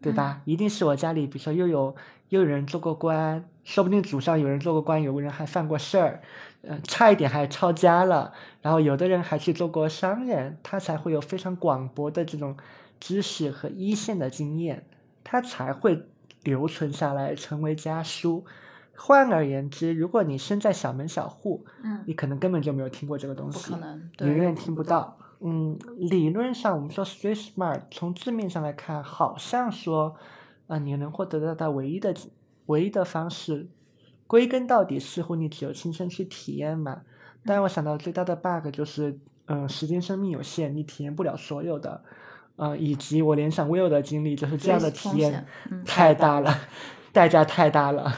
[0.00, 0.40] 对吧？
[0.44, 1.94] 一定是我家里，比如说又有
[2.28, 6.22] 又有人做过官，说不定祖上有人做过官，有个人还犯过事儿，
[6.62, 8.32] 呃，差一点还抄家了。
[8.62, 12.56] 然后有的人还去做过商人，他才会有非常广博的这种
[13.00, 14.84] 知识和一线的经验，
[15.24, 16.06] 他才会
[16.44, 18.44] 留存下来成为家书。
[19.02, 25.16] 换而言之，如果你身在小门小户，嗯，你可能根本就没有听过这个东西不西，可能，你，永远听不到。
[25.40, 30.14] 嗯，理论上我们说 street smart，从字面上来看，好像说，
[30.66, 32.14] 啊、你能获得到的唯一的
[32.66, 33.70] 唯一的方式，
[34.26, 37.00] 归根到底似乎你只有亲身去体验嘛。
[37.46, 42.04] 但我想到最大的 bug 就是，嗯、时间生命有限，你体验不了所有的，
[42.56, 46.54] 呃，以及我联想 Will 的经历，就是这样的体验嗯太大了，
[47.12, 48.12] 代价太大了。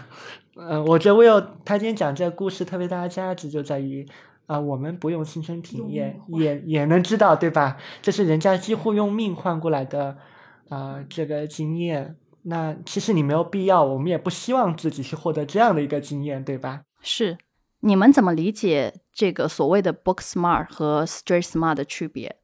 [0.56, 4.06] 嗯、我觉得 Will 他今天讲这个故事特别大的价值就在于，
[4.46, 7.76] 啊、我们不用亲身体验，也也能知道，对吧？
[8.00, 10.16] 这是人家几乎用命换过来的，
[10.68, 12.16] 啊、这个经验。
[12.42, 16.82] 那其实你没有必要，我们也不希望自己去获得这样的一个经验，对吧？
[17.00, 17.38] 是。
[17.84, 22.36] 你们怎么理解这个所谓的 book smart 和 street smart 的区别？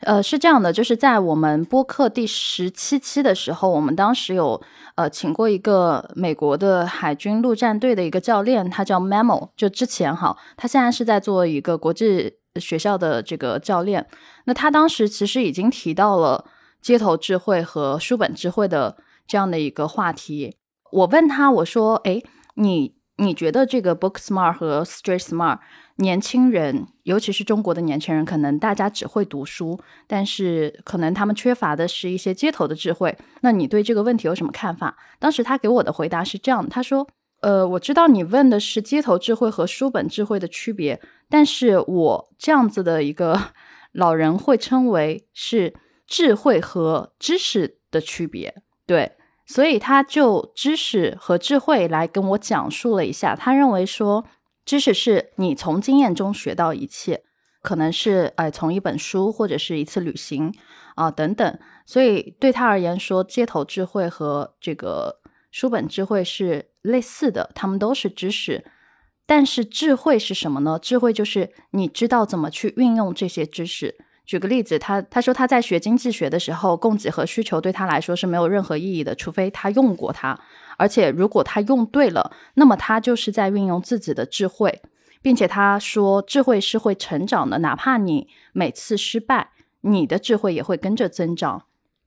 [0.00, 4.60] 呃，是这样的，就是在我们播客第十七期的时候，我们当时有
[4.94, 14.06] 呃请过一个美国的海军陆战队的一个教练，他叫 Memo，就之前哈，他现在是在做一个国际学校的这个教练。
[14.44, 16.44] 那他当时其实已经提到了
[16.82, 20.56] 街头智慧和书本智慧的这样的一个话题。
[20.92, 22.22] 我问他，我说：“诶，
[22.54, 25.58] 你你觉得这个 book smart 和 street smart
[25.96, 33.16] 年轻人，尤其是中国的年轻人，可能大家只会读书，但是可能他们缺乏的是一些街头的智慧。
[33.40, 34.96] 那你对这个问题有什么看法？
[35.18, 37.06] 当时他给我的回答是这样，他说
[37.40, 43.40] ：“呃，我知道你问的是街头智慧和书本智慧的区别，但是我这样子的一个
[43.92, 45.74] 老人会称为是
[46.06, 49.12] 智慧和知识的区别。”对，
[49.46, 54.24] 所以他就知识和智慧来跟我讲述了一下，他认为说，
[54.66, 57.22] 知识是你从经验中学到一切，
[57.62, 60.52] 可能是哎从一本书或者是一次旅行
[60.96, 68.64] 啊、等等，所以对他而言说，街头智慧和这个书本智慧是类似的，他们都是知识。
[69.24, 70.78] 但是智慧是什么呢？
[70.80, 73.96] 智慧就是你知道怎么去运用这些知识。
[74.24, 80.36] 举个例子，他他说他在学经济学的时候，供给和需求对他来说是没有任何意义的，除非他用过它。
[80.76, 84.82] 而且如果他用对了，那么他就是在运用自己的智慧，
[85.22, 91.62] 并且他说智慧是会成长的，哪怕你每次失败，你的智慧也会跟着增长。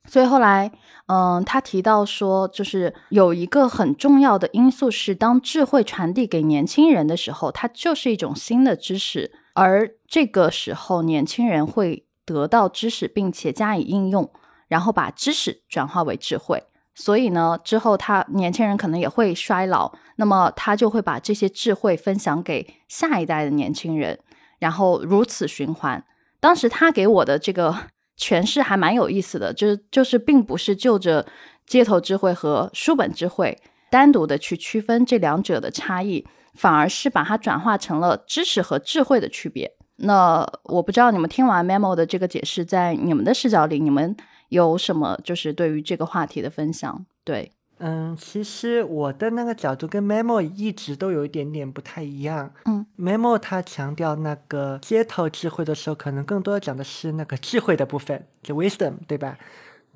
[0.06, 0.72] 所以后来，
[1.06, 14.30] 嗯，他提到说，就是有一个很重要的因素是，当智慧传递给年轻人的时候，它就是一种新的知识，而这个时候，年轻人会得到知识，并且加以应用，
[14.68, 16.64] 然后把知识转化为智慧。
[17.00, 24.18] 所以呢，之后他年轻人可能也会衰老，那么他就会把这些智慧分享给下一代的年轻人，
[24.58, 26.04] 然后如此循环。
[26.40, 27.74] 当时他给我的这个
[28.20, 31.24] 诠释还蛮有意思的，就是就是并不是就着
[31.66, 33.58] 街头智慧和书本智慧
[33.90, 39.72] 单独的去区分这两者的差异，反而是把它转化成了知识和智慧的区别。
[40.02, 44.14] 那我不知道你们听完 Memo 的这个解释，在你们的视角里，你们
[44.50, 47.04] 有什么就是对于这个话题的分享？
[47.24, 52.52] 对，嗯，其实我的那个角度跟 Memo 一直都有一点点不太一样。
[52.66, 59.38] 嗯，Memo 他强调那个街头智慧的时候，可能更多讲的是那个智慧的部分，就 wisdom，对吧？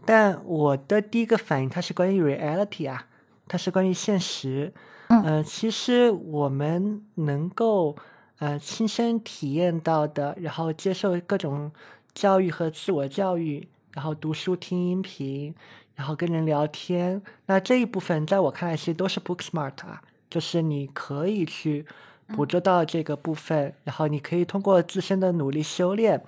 [0.07, 3.07] 但我的第一个反应，它是关于 reality 啊，
[3.49, 4.73] 它是关于现实。
[5.09, 7.95] 嗯呃，其实我们能够
[8.38, 11.71] 呃亲身体验到的，然后接受各种
[12.14, 15.54] 教育和自我教育，然后读书、听音频，
[15.94, 21.87] 然后跟人聊天，那这一部分在我看来其实都是 book smart 啊，就是你可以去
[22.28, 26.24] 捕捉到这个部分，然后你可以通过自身的努力修炼，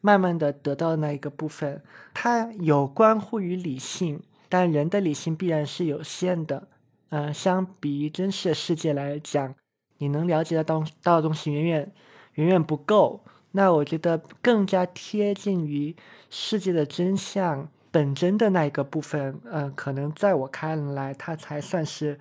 [0.00, 1.82] 慢慢的得到那一个部分。
[2.14, 6.68] 它有关乎于理性，但人的理性必然是有限的。
[7.10, 9.54] 嗯，相比于真实的世界来讲，
[9.96, 11.92] 你能了解的东到的东西远远
[12.34, 13.24] 远远不够。
[13.58, 15.96] 那我觉得更加贴近于
[16.30, 22.16] 世界的真相本真的那一个部分，呃，可能在我看来，它才算是，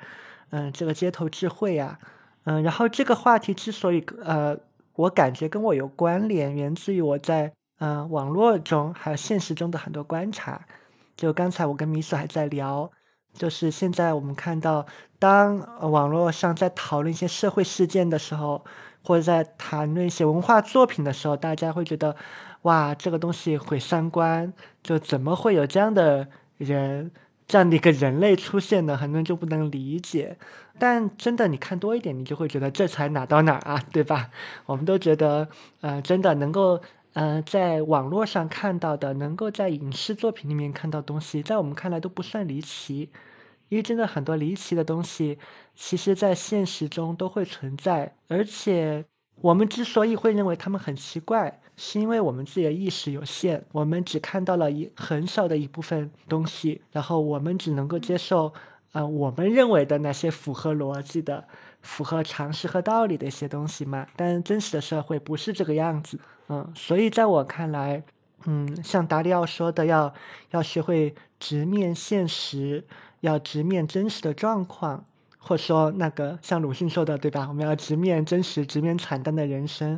[0.49, 1.99] 嗯、这个街头智慧啊，
[2.45, 4.57] 嗯、然后这个话题之所以呃，
[4.95, 10.65] 我感觉跟我有关联，源自于我在嗯、网络中还有现实中的很多观察。
[11.15, 12.89] 就刚才我跟米索还在聊，
[13.31, 14.83] 就是现在我们看到，
[15.19, 15.59] 当
[15.91, 18.65] 网络上在讨论一些社会事件的时候，
[19.07, 22.13] 或者在谈论一些文化作品的时候，大家会觉得，
[22.63, 24.51] 哇，这个东西毁三观，
[24.83, 27.09] 就怎么会有这样的人，
[27.47, 28.97] 这样的一个人类出现呢？
[28.97, 30.37] 很多人就不能理解。
[30.77, 34.29] 但真的，你看多一点，你就会觉得这才哪到哪啊，对吧？
[34.65, 35.47] 我们都觉得，
[35.79, 36.81] 呃，真的能够，
[37.13, 43.09] 呃，在网络上看到的，能够在影视作品里面看到东西，在我们看来都不算离奇，
[43.69, 45.37] 因为真的很多离奇的东西，
[45.75, 49.03] 其实在现实中都会存在，而且
[49.41, 58.51] 我们之所以会认为他们很奇怪，是因为我们自己的意识有限，我们只看到了一很少的一部分东西，然后我们只能够接受，
[58.93, 61.45] 呃，我们认为的那些符合逻辑的、
[61.81, 64.07] 符合常识和道理的一些东西嘛。
[64.15, 68.01] 但真实的社会不是这个样子，嗯，所以在我看来，
[68.45, 70.11] 嗯，像达里奥说的要，
[70.51, 72.83] 要学会直面现实，
[73.21, 75.05] 要直面真实的状况。
[75.39, 77.45] 或者说那个像鲁迅说的，对吧？
[77.47, 79.97] 我们要直面真实，直面惨淡的人生。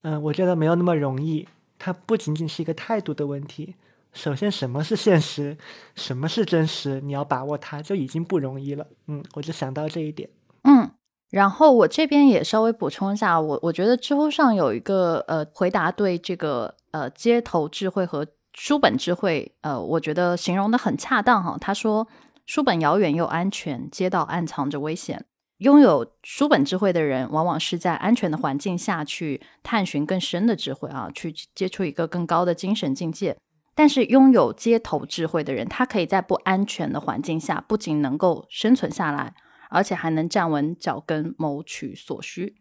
[0.00, 1.46] 嗯，我觉得没有那么容易。
[1.78, 3.74] 它不仅仅是一个态度的问题。
[4.14, 5.58] 首先，什么是现实？
[5.96, 6.98] 什么是真实？
[7.02, 8.86] 你要把握它，就已经不容易了。
[9.08, 10.30] 嗯，我就想到这一点。
[10.62, 10.90] 嗯，
[11.28, 21.58] 然后我这边也稍微补充一下，我我觉得知乎上有一个呃回答对这个呃街头智慧和书本智慧，呃，我觉得形容的很恰当哈。
[21.60, 22.08] 他说。
[22.46, 25.24] 书本遥远又安全，街道暗藏着危险。
[25.58, 33.36] 拥有书本智慧的人，往往是在安全的环境下去探寻更深的智慧啊，去接触一个更高的精神境界。
[33.74, 39.34] 但是，拥有街头智慧的人，他可以在不安全的环境下，不仅能够生存下来，
[39.68, 42.54] 而且还能站稳脚跟，谋取所需。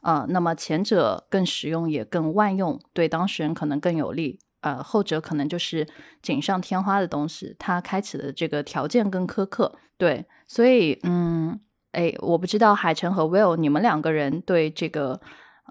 [0.00, 4.40] 呃，那么前者更实用，也更万用，对当事人可能更有利。
[4.66, 5.86] 呃，后者可能就是
[6.20, 11.60] 锦上添花的东西，它开启的这个条件更苛刻，对，所以嗯，
[11.92, 15.20] 哎，我不知道海晨和 Will 你们两个人对这个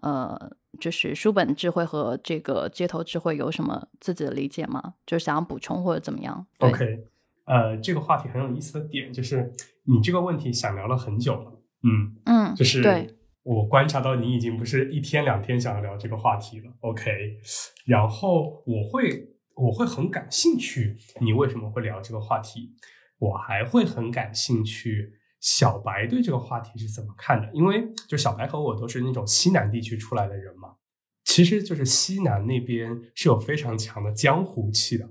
[0.01, 4.93] 呃，就是书本智慧和这个街头智慧有什么自己的理解吗？
[5.05, 7.03] 就是想要补充或者怎么样？OK，
[7.43, 9.51] 呃，这个话题很有意思的点就是
[9.83, 11.51] 你这个问题想聊了很久了，
[11.83, 13.13] 嗯嗯，就是对，
[13.45, 17.11] 我观察到你已经不是一天两天想要聊这个话题了，OK，
[17.85, 22.73] 然后我会我会很感兴趣，你为什么会聊这个话题？
[23.19, 27.47] 我还会很感兴趣，小白对这个话题是怎么看的？
[27.53, 30.77] 因为就小白和我都是那种西南地区出来的人嘛，
[31.23, 35.07] 其实就是西南那边是有非常强的江湖气的。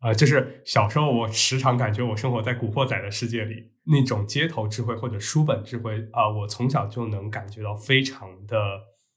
[0.00, 8.56] 啊、就是小时候我时常感觉我生活在古惑仔的世界里，那种街头智慧或者书本智慧啊、我从小就能感觉到非常的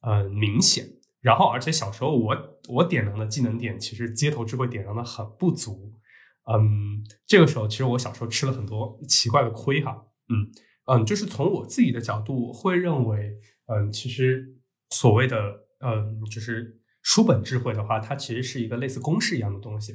[0.02, 0.86] 呃明显。
[1.22, 2.36] 然后，而且小时候我
[2.68, 5.94] 我点燃的技能点，其实街头智慧点燃的很不足。
[6.52, 10.08] 嗯，这个时候其实我小时候吃了很多奇怪的亏哈。
[10.30, 10.50] 嗯
[10.88, 14.58] 嗯，就是从我自己的角度会认为，嗯，其实
[14.90, 15.38] 所谓的
[15.86, 19.94] 嗯，就是书本智慧的话，它其实是一个类似公式一样的东西。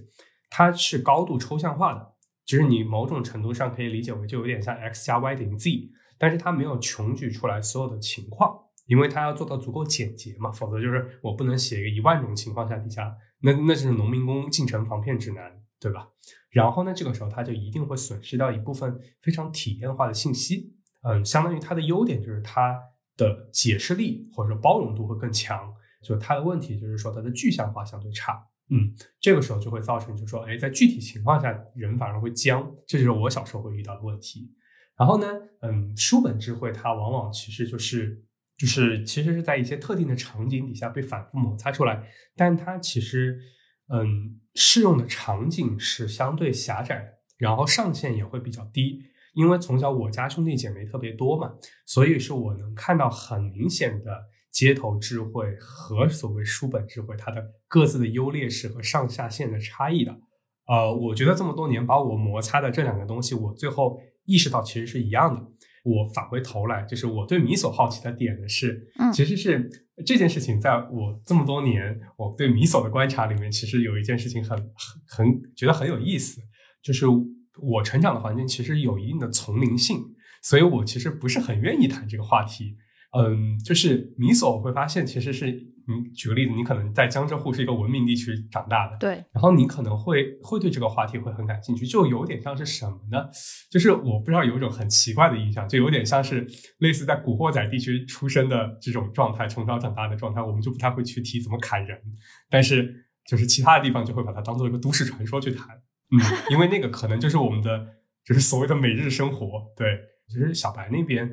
[0.49, 8.57] 它是高度抽象化的，就是你某种程度上可以理解为就有点像 x 加 y 等于 z，但是它没有穷举出来所有的情况，
[8.87, 16.09] 因为它要做到足够简洁嘛，否则就是我不能写一个一万种情况下底下，那那就是农民工进城防骗指南，对吧？
[16.51, 20.75] 然后呢，这个时候它就一定会损失掉一部分非常体验化的信息。
[21.03, 22.81] 嗯，相当于它的优点就是它
[23.17, 28.43] 的解释力或者说包容度会更强，就它的问题就是说它的具象化相对差。
[28.71, 34.53] 嗯，这个时候就会造成，就是说，哎，在具体情况下人反而会僵，这就是我小时候会遇到的问题。
[34.99, 35.27] 然后呢，
[35.63, 38.25] 嗯，书本智慧它往往其实就是
[38.57, 43.39] 就是其实是在一些特定的场景底下被反复摩擦出来，但它其实
[43.89, 49.03] 嗯适用的场景是相对狭窄的，然后上限也会比较低。
[49.35, 54.25] 因为从小我家兄弟姐妹特别多嘛，所以是我能看到很明显的
[54.57, 60.17] 街头智慧和所谓书本智慧它的各自的优劣势和上下限的差异的。
[60.67, 65.41] 呃，我觉得这么多年把我摩擦的这两个东西，我最后意识到其实是一样的。
[65.85, 69.71] 我返回头来，就是我对米所好奇的点的是，其实是
[70.07, 74.67] 这件事情，在我这么多年我对米索的观察里面，其实有一件事情很很
[75.07, 76.41] 很觉得很有意思，
[76.83, 77.07] 就是。
[77.59, 79.99] 我成长的环境其实有一定的丛林性，
[80.43, 82.77] 所以我其实不是很愿意谈这个话题。
[83.17, 93.27] 嗯，就是米索，我会发现其实是，你举个例子，你可能在江浙沪是一个文明地区长大的，对，然后你可能会会对这个话题会很感兴趣，就有点像是什么呢？
[93.71, 96.47] 就是我不知道有一种很奇怪的印象，就有点像是
[96.79, 101.99] 类似在古惑仔地区出生的这种状态，从小长大的状态，我们就不太会去提怎么砍人，
[102.51, 105.69] 但是就是其他的地方就会把它当做一个都市传说去谈。
[106.11, 106.19] 嗯，
[106.51, 107.87] 因为那个可能就是我们的，
[108.25, 109.73] 就是所谓的每日生活。
[109.77, 109.89] 对，
[110.29, 111.31] 其实小白那边，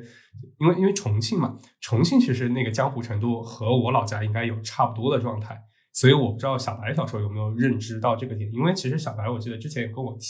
[0.58, 5.60] 因为因为重庆嘛，重庆其实那个江湖程度和我老家应该有差不多的状态，
[5.92, 8.50] 所以我不知道小白小时候有没有认知到这个点。
[8.52, 10.26] 因为其实小白，我记得之前有跟我提，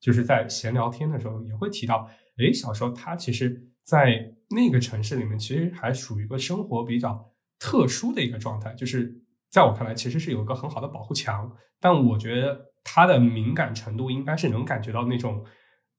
[0.00, 12.72] 就是在闲聊天的时候也会提到，哎，小时候他其实，在那个城市里面，其实还属于一个生活比较特殊的一个状态，就是在我看来，其实是有一个很好的保护墙，但我觉得。
[12.84, 15.40] 他的敏感程度应该是能感觉到那种，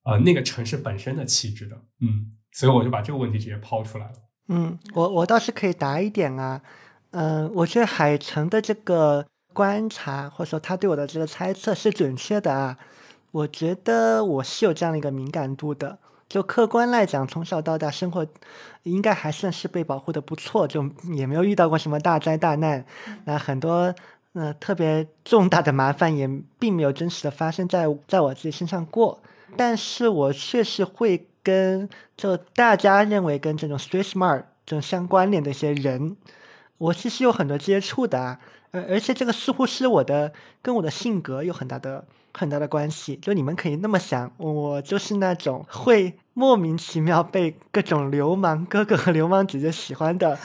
[0.03, 4.13] 呃，那个城市本身的气质的，嗯，所以我就把这个问题直接抛出来了。
[4.49, 6.61] 嗯，我我倒是可以答一点啊，
[7.11, 12.77] 嗯，我觉得海城的这个观察或者说他对我的这个猜测是准确的啊，
[13.31, 18.27] 我觉得我是有这样的一个敏感度的，就客观来讲，从小到大生活
[18.83, 22.85] 应该还算是被保护的不错，就也没有遇到过什么大灾大难，
[23.25, 23.93] 那很多。
[24.35, 29.21] 呃特别重大的麻烦也并没有真实的发生在在我自己身上过，
[29.55, 36.15] 但是我确实会跟就大家认为跟这种 street smart 这种相关联的一些人，
[36.77, 38.39] 我其实有很多接触的啊，
[38.71, 43.17] 而而且这个似乎是我的跟我的性格有很大的很大的关系。
[43.17, 50.37] 就你们可以那么想，我就是那种会莫名其妙被各种流氓哥哥和流氓姐姐喜欢的，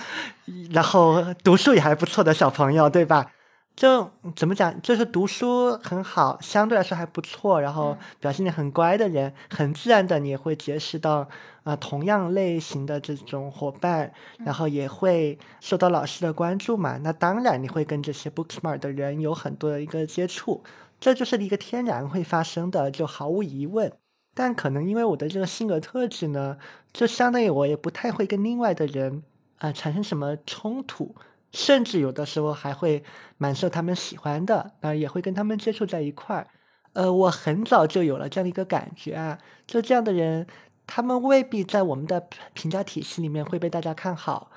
[0.72, 3.30] 然后读书也还不错的小朋友，对吧？
[3.78, 11.24] 就怎么讲，就是读书很好，相对来说还不错，然后表现的很乖的人，很自然的你也会结识到
[11.62, 14.12] 啊同样类型的这种伙伴，
[14.44, 16.98] 然后也会受到老师的关注嘛。
[17.04, 20.64] 那当然你会跟这些 book smart 的人有很多的一个接触，
[20.98, 23.92] 这就是一个天然会发生的，就毫无疑问。
[24.34, 26.58] 但可能因为我的这个性格特质呢，
[26.92, 29.22] 就相当于我也不太会跟另外的人
[29.58, 31.14] 啊产生什么冲突。
[31.52, 33.02] 甚至有的时候还会
[33.36, 36.46] 蛮受他们喜欢的，啊，也会跟他们接触在一块儿。
[36.92, 40.46] 呃，我很早就有了这样的一个感觉啊，就这样的人，
[40.86, 44.50] 他们未必在我们的评价体系里面会被大家看好。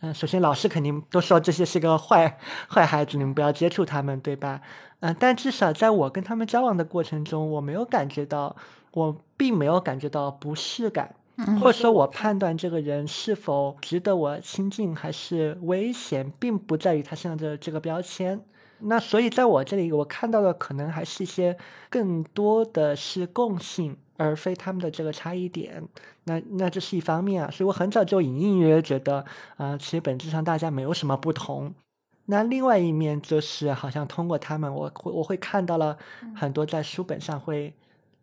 [0.00, 4.60] 嗯，首先老师肯定都说这些是个坏坏孩子，你们不要接触他们，对吧？
[5.00, 8.54] 嗯，但至少在我跟他们交往的过程中，我没有感觉到，
[8.92, 11.14] 我并没有感觉到不适感。
[11.60, 18.40] 或者说，我判断这个人是否值得我亲近还是危险，并不在于他身上的这个标签。
[18.80, 21.56] 那所以，在我这里，我看到的可能还是一些
[21.90, 25.86] 更多的是共性，而非他们的这个差异点。
[26.24, 27.50] 那那这是一方面啊。
[27.50, 29.24] 所以我很早就隐隐约约觉得，
[29.56, 31.74] 啊，其实本质上大家没有什么不同。
[32.26, 35.96] 那另外一面就是，好像通过他们，我会我会看到了
[36.34, 37.72] 很多在书本上会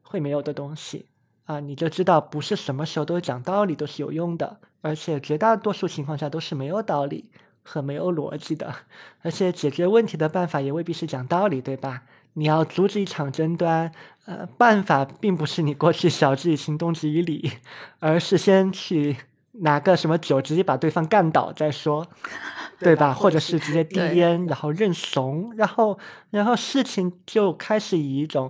[0.02, 1.06] 会没有的东西。
[1.46, 7.26] 啊，你就知道不是什么时候都讲道理都是有用的，而且绝大多数情况下都是没有道理
[7.64, 8.74] 和没有逻辑的，
[9.22, 12.04] 而且解决问题的办法也未必是讲道理，对吧？
[12.36, 13.92] 你要阻止一场争端，
[14.26, 17.52] 呃，办法并不是你过去晓之以情动之以理，
[18.00, 19.18] 而是先去
[19.52, 22.08] 拿个什么酒直接把对方干倒再说，
[22.80, 23.14] 对吧？
[23.14, 26.00] 或者是直接递烟，然后认怂，然后
[26.32, 28.50] 然后事情就开始以一种。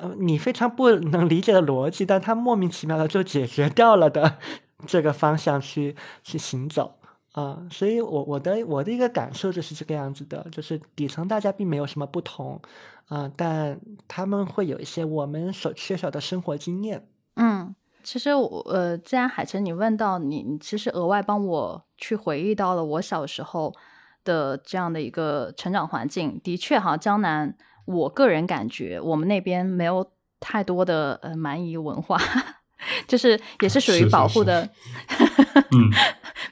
[0.00, 4.38] 呃你非常不能理解的逻辑，但它莫名其妙的就解决掉了的
[4.86, 6.96] 这个方向去去行走
[7.32, 12.60] 啊、所以我我的我的一个感受就是这个样子的，就是底层大家并没有什么不同
[13.06, 17.06] 啊、但他们会有一些我们所缺少的生活经验。
[17.36, 23.72] 嗯，其实我呃，既然海晨你问到你，你其实额外帮我去回忆到了我小时候
[24.24, 27.56] 的这样的一个成长环境，的确哈，江南，
[27.86, 32.18] 我个人感觉我们那边没有太多的呃蛮夷文化，
[33.06, 34.68] 就是也是属于是是是保护的，
[35.72, 35.90] 嗯，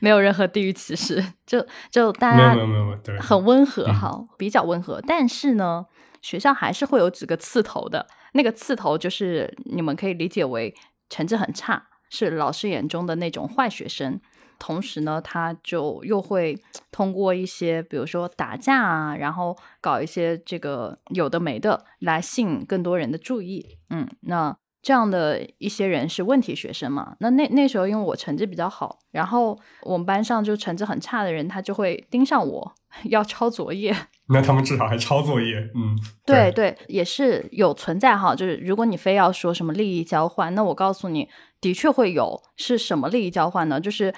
[0.01, 5.01] 没有任何地域歧视，就就大家没有没有没有，对，很温和嗯哈，比较温和。
[5.07, 5.87] 但是呢，
[6.21, 8.07] 学校还是会有几个刺头的。
[8.33, 10.75] 那个刺头就是你们可以理解为
[11.09, 14.21] 成绩很差，是老师眼中的那种坏学生。
[14.59, 23.79] 同时呢，他就又会通过一些，比如说打架啊，然后搞一些这个有的没的，来吸引更多人的注意。
[23.91, 27.17] 嗯，那这样的一些人是问题学生嘛？
[27.21, 32.75] 那那那时候因为我成绩比较好，然后我们班上就成绩很差的人，他就会盯上我，
[33.11, 33.95] 要抄作业。
[34.31, 38.35] 那他们至少还抄作业，嗯，对对，也是有存在哈。
[38.35, 41.29] 就是如果你非要说什么利益交换，那我告诉你，
[41.63, 42.41] 的确会有。
[42.57, 43.81] 是什么利益交换呢？
[43.81, 44.13] 就是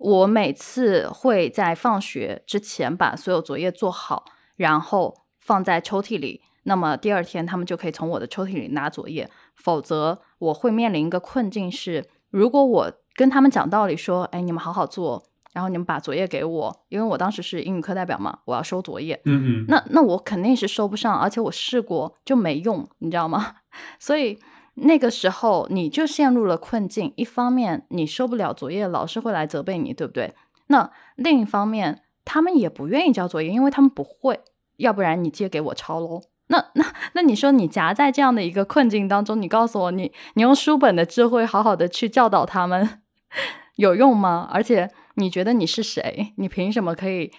[0.00, 4.24] 我每次会在放学之前把所有作业做好，
[4.56, 6.40] 然后放在抽屉里。
[6.62, 9.30] 那么第二天他们就可以从我的抽屉里拿作业。
[9.54, 15.22] 否则我会面临一个困境是，如果我跟他们讲道理说，哎，你们好好做，
[15.52, 19.20] 然后你们把作业给我，因为我当时是英语课代表嘛，我要收作业。
[19.26, 23.56] 嗯嗯，那那我肯定是收不上，而且我试过就没用，你知道吗？
[24.00, 24.38] 所以
[24.80, 27.12] 那个时候你就陷入了困境。
[27.16, 30.34] 一方面你收不了作业，老师会来责备你，对不对？
[30.66, 34.40] 那另一方面，他们也不愿意交作业，因为他们不会，
[34.76, 36.22] 要不然你借给我抄喽。
[36.48, 43.00] 那 那那你说你夹在这样的一个困境当中，你告诉我你你用书本的智慧好好的去教导他们
[43.76, 44.48] 有用吗？
[44.52, 46.32] 而且你觉得你是谁？
[46.36, 47.30] 你凭什么可以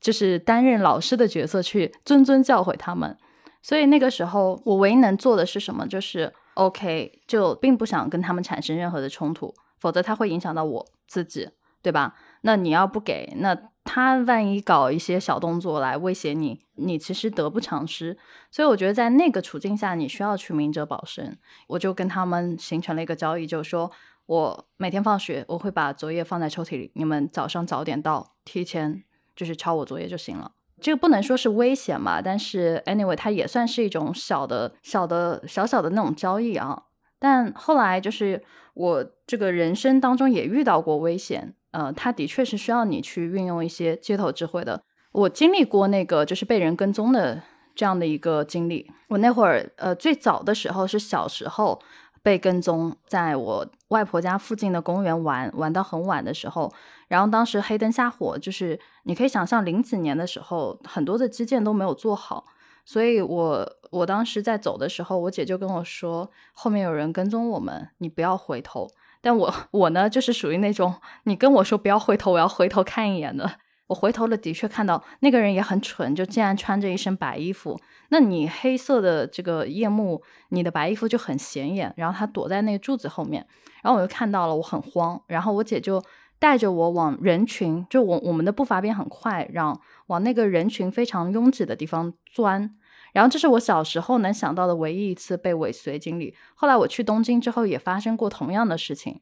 [0.00, 3.16] 就是担任老师的角色去谆谆教诲他们？
[3.62, 5.86] 所以那个时候我唯一能做的是什么？
[5.86, 11.48] 就是 OK，就并不想跟他们产生任何的冲突，否则他会影响到我自己，
[11.80, 12.14] 对吧？
[12.42, 18.18] 那你要不给，那他万一搞一些小动作来威胁你，你其实得不偿失。
[18.50, 21.38] 所以我觉得在那个处境下，你需要去明哲保身。
[21.66, 23.90] 我就跟他们形成了一个交易，就是说
[24.26, 29.02] 我每天放学我会把作业放在抽屉里，你们早上早点到，提前
[29.34, 30.52] 就是抄我作业就行了。
[30.80, 36.84] 这个不能说是危险吧，但是 anyway，它也算是一种小的、小的、小小的那种交易啊。
[37.18, 38.42] 但后来就是
[38.74, 44.82] 我这个人生当中也遇到过危险，呃，它的确是需要你去运用一些街头智慧的。
[45.12, 47.42] 我经历过那个就是被人跟踪的
[47.74, 48.90] 这样的一个经历。
[49.08, 51.80] 我那会儿呃最早的时候是小时候
[52.22, 56.72] 被跟踪，在我外婆家附近的公园玩玩到很晚的时候，
[57.10, 62.46] 然后当时黑灯瞎火，就是你可以想象零几年的时候，很多的基建都没有做好，
[62.84, 68.88] 所以我我当时在走的时候，我姐就跟我说，后面有人跟踪我们，你不要回头。
[69.20, 70.94] 但我我呢，就是属于那种
[71.24, 73.58] 你跟我说不要回头，我要回头看一眼的。
[73.88, 77.76] 我回头了，的确看到那个人也很蠢，就竟然穿着一身白衣服。
[78.10, 81.92] 那你黑色的这个夜幕，你的白衣服就很显眼。
[81.96, 83.44] 然后他躲在那个柱子后面，
[83.82, 85.20] 然后我就看到了，我很慌。
[85.26, 86.00] 然后我姐就
[86.40, 92.74] 带着我往人群，就我我们的步伐变很快，让往那个人群非常拥挤的地方钻。
[93.12, 96.34] 然后这是我小时候能想到的唯一一次被尾随经历。
[96.54, 99.20] 后来我去东京之后，也发生过同样的事情。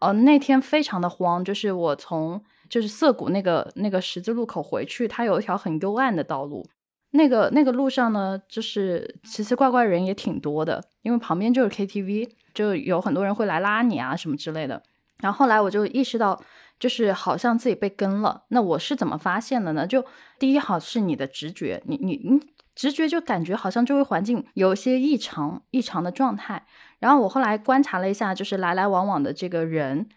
[0.00, 6.66] 呃，那天非常的慌，就是我从就是涩谷那个那个十字路口回去，它有一条很幽暗的道路。
[7.10, 14.82] 那个那个路上呢，就是奇奇怪怪人也挺多的，因为旁边就是 KTV，就有很多人会来拉你啊什么之类的。
[15.18, 16.40] 然后后来我就意识到，
[16.78, 18.44] 就是好像自己被跟了。
[18.48, 19.86] 那我是怎么发现的呢？
[19.86, 20.04] 就
[20.38, 22.40] 第一，好是你的直觉，你你你
[22.74, 26.66] 直觉就感觉好像周围环境有一些异常异常的状态。
[26.98, 30.08] 然后我后来观察了一下，就是来来往往的这个人，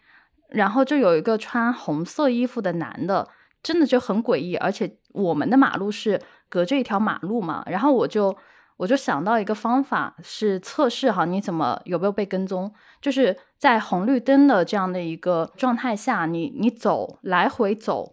[0.50, 3.28] 然后就有一个穿红色衣服的男的，
[3.64, 4.56] 真的就很诡异。
[4.58, 8.36] 而且我们的马路是隔着一条马路嘛，然后我就
[8.80, 12.73] 我就想到一个方法是测试哈，你怎么有没有被跟踪？
[13.01, 18.09] 就是在红绿灯的这样的一个状态下，你你走来回走，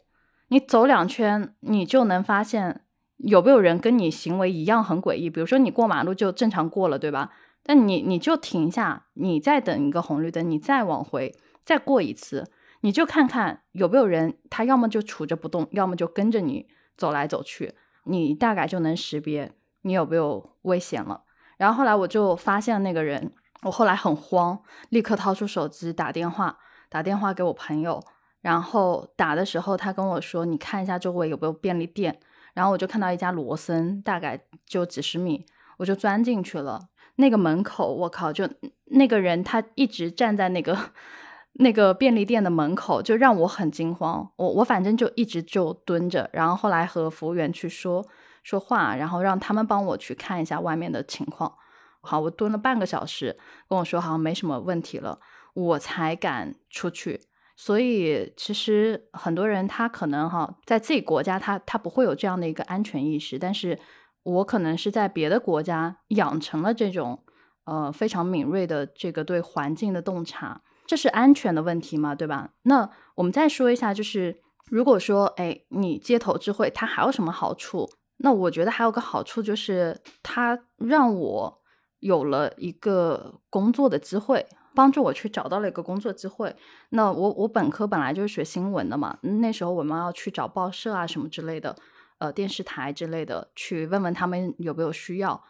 [0.49, 2.81] 你走两圈，你就能发现
[3.19, 5.31] 有没有人跟你行为一样很诡异。
[5.31, 7.31] 比如说你过马路就正常过了，对吧？
[7.63, 11.33] 但你你就停下，你再等一个红绿灯，你再往回
[11.65, 12.51] 再过一次，
[12.81, 19.53] 你就看看有没有人，他要么就杵着不动，要么就跟着你走来走去，你大概就能识别
[19.87, 21.23] 你有没有危险了。
[21.57, 23.33] 然后后来我就发现那个人，
[23.63, 24.61] 我后来很慌，
[24.91, 26.59] 立刻掏出手机打电话，
[26.91, 28.03] 打电话给我朋友。
[28.43, 32.21] 然后打的时候，他跟我说：“你看一下周围有没有便利店。”
[32.55, 35.47] 然后我就看到一家罗森，大概就几十米，
[35.79, 36.89] 我就钻进去了。
[37.17, 38.49] 那个门口，我靠，就
[38.85, 40.79] 那个人他一直站在那个
[41.55, 44.31] 那个便利店的门口，就让我很惊慌。
[44.37, 48.07] 我我反正就一直就蹲着，然后后来和服务员去说
[48.47, 51.53] 说话，然后让他们帮我去看一下外面的情况。
[52.01, 53.37] 好，我蹲了半个小时，
[53.69, 55.19] 跟我说好像没什么问题了，
[55.53, 57.23] 我才敢出去。
[57.57, 63.77] 所以其实很多人他可能哈在自己国家他他不会有这样的一个安全意识，但是
[64.23, 67.25] 我可能是在别的国家养成了这种
[67.65, 72.51] 呃非常敏锐的这个对环境的洞察，这是安全的问题嘛，对吧？
[72.63, 74.41] 那我们再说一下，就是
[74.71, 77.91] 如果说哎你街头智慧它还有什么好处？
[78.19, 81.63] 那我觉得还有个好处就是它让我
[82.01, 84.47] 有了一个工作的机会。
[84.77, 86.55] 帮助我去找到了一个工作机会。
[86.91, 91.75] 那我我本科本来就是学新闻的嘛，那时候我们要去找报社啊什么之类的，
[92.19, 95.43] 呃电视台之类的，去问问他们有没有需要。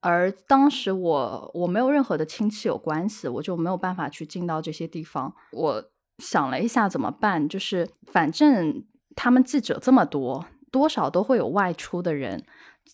[0.00, 5.34] 而当时我我没有任何的亲戚有关系，我就没有办法去进到这些地方。
[5.52, 5.82] 我
[6.18, 12.44] 想了一下怎么办，就是反正他们记者这么多，多少都会有外出的人，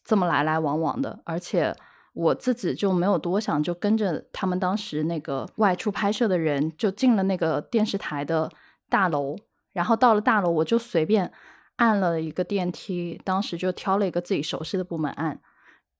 [0.04, 1.74] 这么来来往往的，而且。
[2.14, 8.50] 我自己就没有多想，就跟着他们当时那个外出拍摄的人，就进了那个电视台的
[8.90, 9.34] 大楼。
[9.72, 11.32] 然后到了大楼，我就随便
[11.76, 15.40] 按了一个电梯，当时就挑了一个自己熟悉的部门按，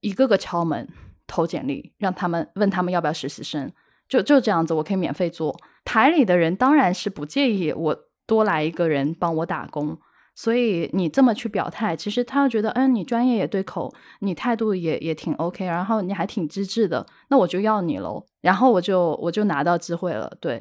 [0.01, 0.87] 一个个敲门
[1.27, 3.73] 投简历，让他们问他们要不要实习生，
[4.07, 5.59] 就就这样子，我可以免费做。
[5.83, 7.97] 台里的人当然是不介意我
[8.27, 9.99] 多来一个人帮我打工。
[10.35, 18.25] 所以你这么去表态，其实他觉得，嗯，你专业也对口，你态度也也挺 OK，然后你还挺机智的，那我就要你喽。
[18.41, 20.61] 然后我就我就拿到机会了，对。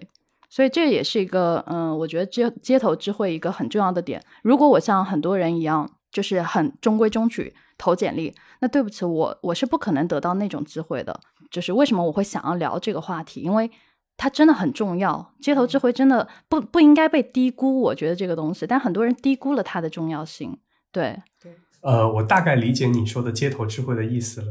[0.49, 4.21] 所以这也是一个，嗯，我觉得街街头智慧一个很重要的点。
[4.43, 11.17] 如果我像很多人一样，就是很中规中矩投简历，那对不起，我我是不可能得到那种机会的。
[11.49, 13.71] 就是为什么我会想要聊这个话题，因为。
[14.17, 17.81] 它真的很重要，街头智慧真的不不应该被低估。
[17.81, 20.59] 我觉得这个东西，但很多人低估了它的重要性。
[20.91, 24.47] 对，对，呃，我大概理解你说的街头智慧的意思了。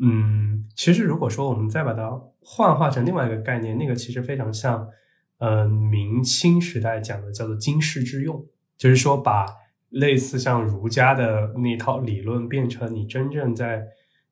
[0.00, 4.86] 嗯，其实如果说我们再把它幻化成另外一个概念，那个其实非常像，
[5.38, 8.44] 呃，明清时代讲的叫做经世致用，
[8.76, 9.46] 就是说把
[9.88, 13.86] 类似像儒家的那套理论变成你真正在。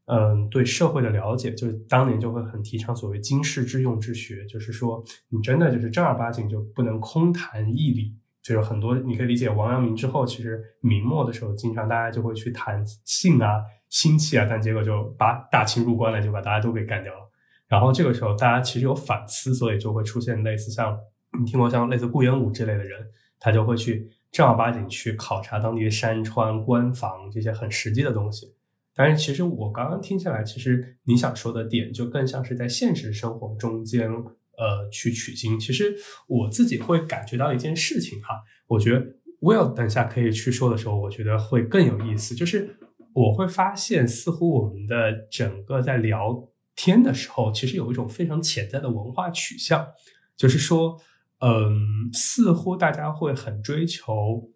[0.06, 17.20] 嗯，对社会的了解，就是当年就会很提倡所谓经世致用之学，就是说你真的就是正儿八经就不能空谈义理，就是很多你可以理解王阳明之后，其实明末的时候，经常大家就会去谈性啊、心气啊，但结果就把大清入关了，就把大家都给干掉了。
[17.66, 20.98] 然后这个时候大家其实有反思，所以就会出现类似像
[21.38, 23.00] 你听过像类似顾炎武之类的人，
[23.40, 28.53] 他就会去正儿八经去考察当地的山川、官房这些很实际的东西。
[28.96, 35.58] 但是，其实我刚刚听下来，其实你想说的点就更像是在现实生活中间，呃，去取经。
[35.58, 35.96] 其实
[36.28, 39.04] 我自己会感觉到一件事情哈，我觉得
[39.40, 42.36] Will 等下可以去说的时候，我觉得会更有意思。
[42.36, 42.76] 就是
[43.12, 49.88] 我会发现，似乎我们的整个在聊天的时候，其实有一种非常潜在的文化取向，
[50.36, 50.96] 就是说，
[51.40, 54.50] 嗯，似乎大家会很追求，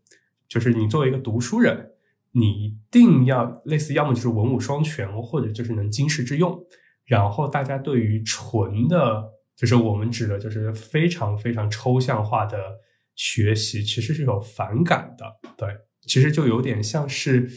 [0.48, 1.94] 就是你作为一个读书人。
[2.38, 6.56] 你一定要类似，要么就是文武双全，或者就是能经世致用。
[7.04, 9.24] 然后大家对于纯的，
[9.56, 12.58] 就是我们指的，就是非常非常抽象化的
[13.14, 15.24] 学习，其实是有反感的。
[15.56, 15.68] 对，
[16.06, 17.48] 其实就有点像是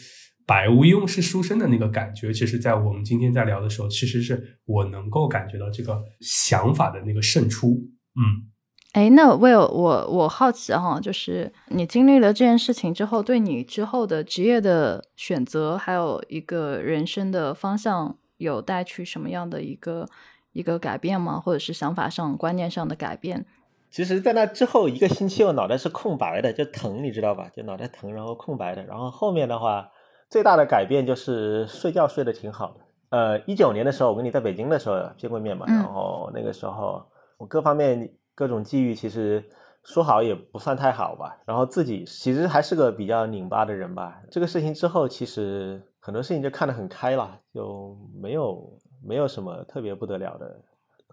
[0.46, 2.34] 百无一用是书生的那个感觉。
[2.34, 7.78] 其实，在我们今天在聊的时候，其实是我能够感觉到这个想法的那个胜出。
[8.16, 8.51] 嗯。
[8.94, 20.06] 哎，那 Will，我我好奇哈，就是你经历了这件事情之后，对你之后的职业的选择，还有一个人生的方向，有带去什么样的一个
[20.52, 21.40] 一个改变吗？
[21.40, 23.46] 或者是想法上、观念上的改变？
[23.90, 27.48] 其实，在那之后一个星期，我脑袋是空白的，就疼，你知道吧？
[27.56, 28.84] 就脑袋疼，然后空白的。
[28.84, 29.90] 然后后面的话，
[30.30, 32.82] 最大的改变就是睡觉睡得挺好的。
[33.12, 37.02] 呃，一九年的时候，我跟你在北京的时候见过面嘛，然后那个时候
[37.38, 38.12] 我各方面。
[38.42, 39.44] 各种际遇其实
[39.84, 44.20] 说好也不算太好吧，然后自己其实还是个比较拧巴的人吧。
[44.32, 50.60] 这个事情之后，其实很多事情就看得很开了，就没有没有什么特别不得了的。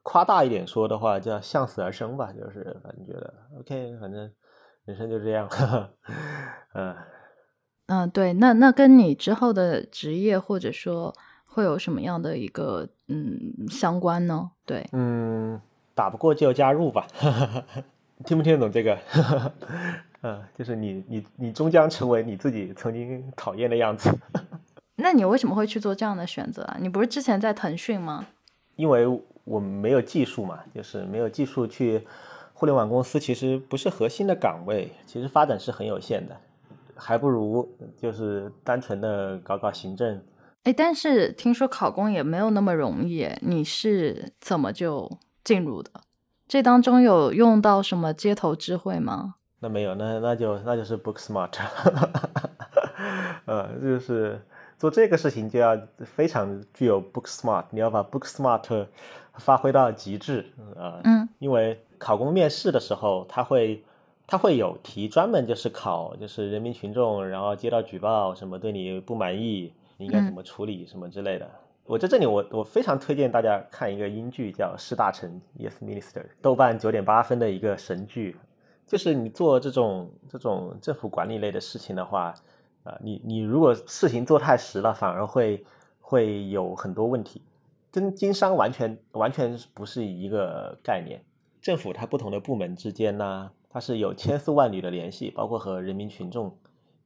[0.03, 4.33] 夸大一点说的话，叫向死而生吧，就是反正觉得 OK，反正
[4.87, 5.47] 人生就这样。
[6.72, 6.97] 嗯
[7.89, 11.14] 嗯，对，那那跟你之后的职业或者说
[11.45, 14.51] 会有什么样的一个嗯相关呢？
[14.64, 15.61] 对，嗯，
[15.99, 17.05] 打不过就加入吧，
[18.24, 18.96] 听不听得懂这个？
[20.22, 24.09] 嗯，就是你你你终将成为你自己曾经讨厌的样子。
[24.94, 26.76] 那你为什么会去做这样的选择啊？
[26.80, 28.24] 你不是之前在腾讯吗？
[28.76, 29.09] 因为
[29.42, 32.07] 我们没有技术嘛，就是没有技术去
[32.55, 36.36] 互联网公司，其实不是核心的岗位，其实发展是很有限的，
[36.94, 37.68] 还不如
[38.01, 40.22] 就是单纯的搞搞行政。
[40.62, 45.11] 哎，但是听说考公也没有那么容易，你是怎么就
[45.49, 45.90] 进入的？
[46.46, 49.36] 这当中有用到什么街头智慧吗？
[49.61, 51.51] 那没有，那那就那就是 book smart，
[53.46, 54.42] 呃，就是
[54.76, 55.74] 做这个事情就要
[56.05, 58.86] 非常具有 book smart，你要把 book smart
[59.36, 60.44] 发挥到极致
[60.76, 63.82] 啊，嗯，因为考公面试的时候，他会
[64.26, 71.51] 他会有题专门就是考就是人民群众，然后接到举报什么对你不满意，你应该怎么处理什么之类的。
[71.89, 78.36] 我在这里我我非常推荐大家看一个英剧叫《士大臣》，Yes Minister，豆瓣九点八分的一个神剧。
[78.86, 82.34] 就是你做这种这种政府管理类的事情的话，
[82.84, 85.64] 啊，你你如果事情做太实了，反而会
[85.99, 87.41] 会有很多问题，
[87.91, 91.24] 跟经商完全完全不是一个概念。
[91.62, 96.55] 政府它不同的部门之间呢，它是有千丝万缕的联系，包括和人民群众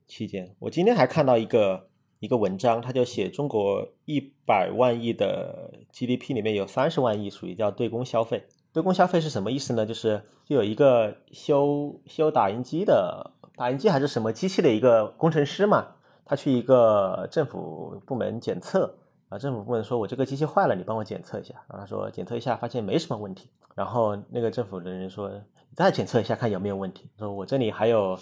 [0.09, 0.53] 期间。
[0.59, 1.87] 我今天还看到一个
[2.23, 8.47] 一个文章，他就写中国一百万亿的 GDP 里面有三十万亿属于叫对公消费。
[8.73, 9.85] 对公消费是什么意思呢？
[9.85, 15.85] 就是就有一个修修打印机的打印机还是什么机器的一个工程师嘛，
[16.25, 18.95] 他去一个政府部门检测
[19.29, 21.55] 啊，政府部门说我这个机器坏了，你帮我检测一下。
[21.69, 23.51] 然后他说检测一下，发现没什么问题。
[23.75, 27.11] 然后那个政府的人说你再检测一下，看有没有问题。
[27.19, 28.17] 说我这里还有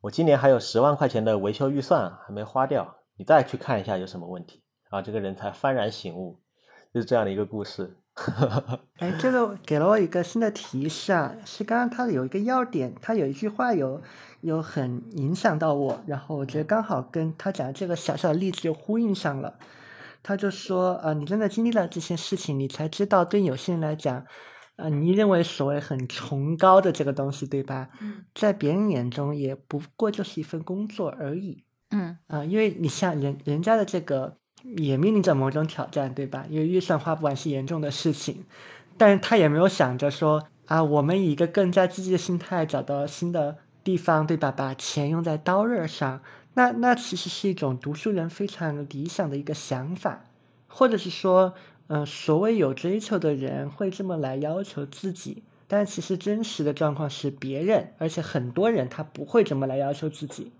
[0.00, 4.62] 我今年还有十万块钱的维修预算还没花掉，你再去看一下有什么问题。
[4.88, 6.38] 啊这个人才幡然醒悟，
[6.94, 7.96] 就是这样的一个故事。
[8.98, 14.00] 哎，这个给了我一个新的提示啊，是刚刚他有一个要点，他有一句话有
[14.40, 19.58] 有很影响到我，然后我觉得刚好跟他讲的这个小小的例子就呼应上了。
[20.22, 24.24] 他就说，呃，你真的经历了这些事情，你才知道，对有些人来讲，
[24.76, 27.90] 呃，你认为所谓很崇高的这个东西，对吧？
[28.00, 31.65] 嗯，在别人眼中也不过就是一份工作而已。
[31.90, 34.36] 嗯啊，因为你像人人家的这个。
[34.78, 36.44] 也面临着某种挑战，对吧？
[36.50, 38.44] 因为预算花不完是严重的事情，
[38.98, 44.50] 但是他也没有想着说啊，我们以一个更加积极的心态找到新的地方，对吧？
[44.50, 46.20] 把钱用在刀刃上，
[46.54, 50.24] 那那其实是一种读书人非常理想的一个想法，
[50.66, 51.54] 或者是说，
[51.86, 60.50] 嗯，所谓有追求的人会这么来要求自己，但其实真实的状况是别人，而且很多人他不会这么来要求自己。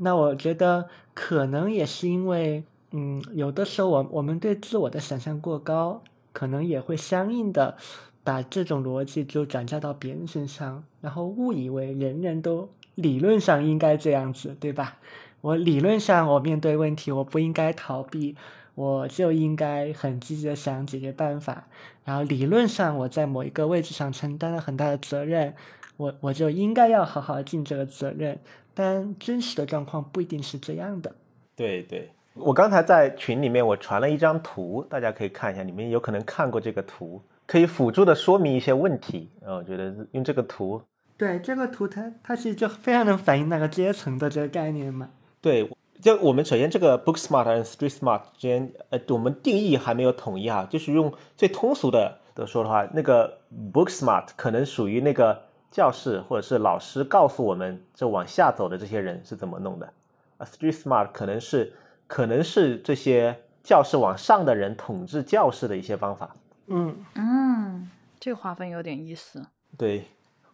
[0.00, 2.64] 那我觉得可能也是因为。
[2.96, 6.00] 嗯，有的时候我我们对自我的想象过高，
[6.32, 7.76] 可能也会相应的
[8.22, 14.98] 把这种逻辑就转嫁到别人身上，然后误以为人人都理论上应该这样子，对吧？
[15.40, 18.36] 我理论上我面对问题我不应该逃避，
[18.76, 21.66] 我就应该很积极的想解决办法。
[22.04, 25.52] 然后理论上我在某一个位置上承担了很大的责任，
[25.96, 28.38] 我我就应该要好好尽这个责任。
[28.74, 31.14] 但真实的状况不一定是这样的。
[31.56, 32.10] 对对。
[32.34, 39.30] 我刚才在群里面我传了一张图，大家可以看一下，你们有可能看过这个图，可以辅助的说明一些问题。
[39.46, 40.82] 啊，我觉得用这个图，
[41.16, 45.08] 对这个图，它它其实就非常能反映那个阶层的这个概念嘛。
[45.40, 45.70] 对，
[46.00, 53.38] 就我们首先这个 book smart 和 street smart 之间，呃，我们定义还没有统一哈，就是用最通俗的的说的话，那个
[53.72, 55.40] book smart 可能属于那个
[55.74, 59.92] 教室或者是老师告诉我们这往下走的这些人是怎么弄的，
[60.38, 61.72] 啊，street smart 可能是。
[62.06, 66.36] 可能是这些教室往上的人统治教室的一些方法。
[66.66, 69.42] 嗯嗯，这个划分有点意思。
[69.78, 70.04] 对，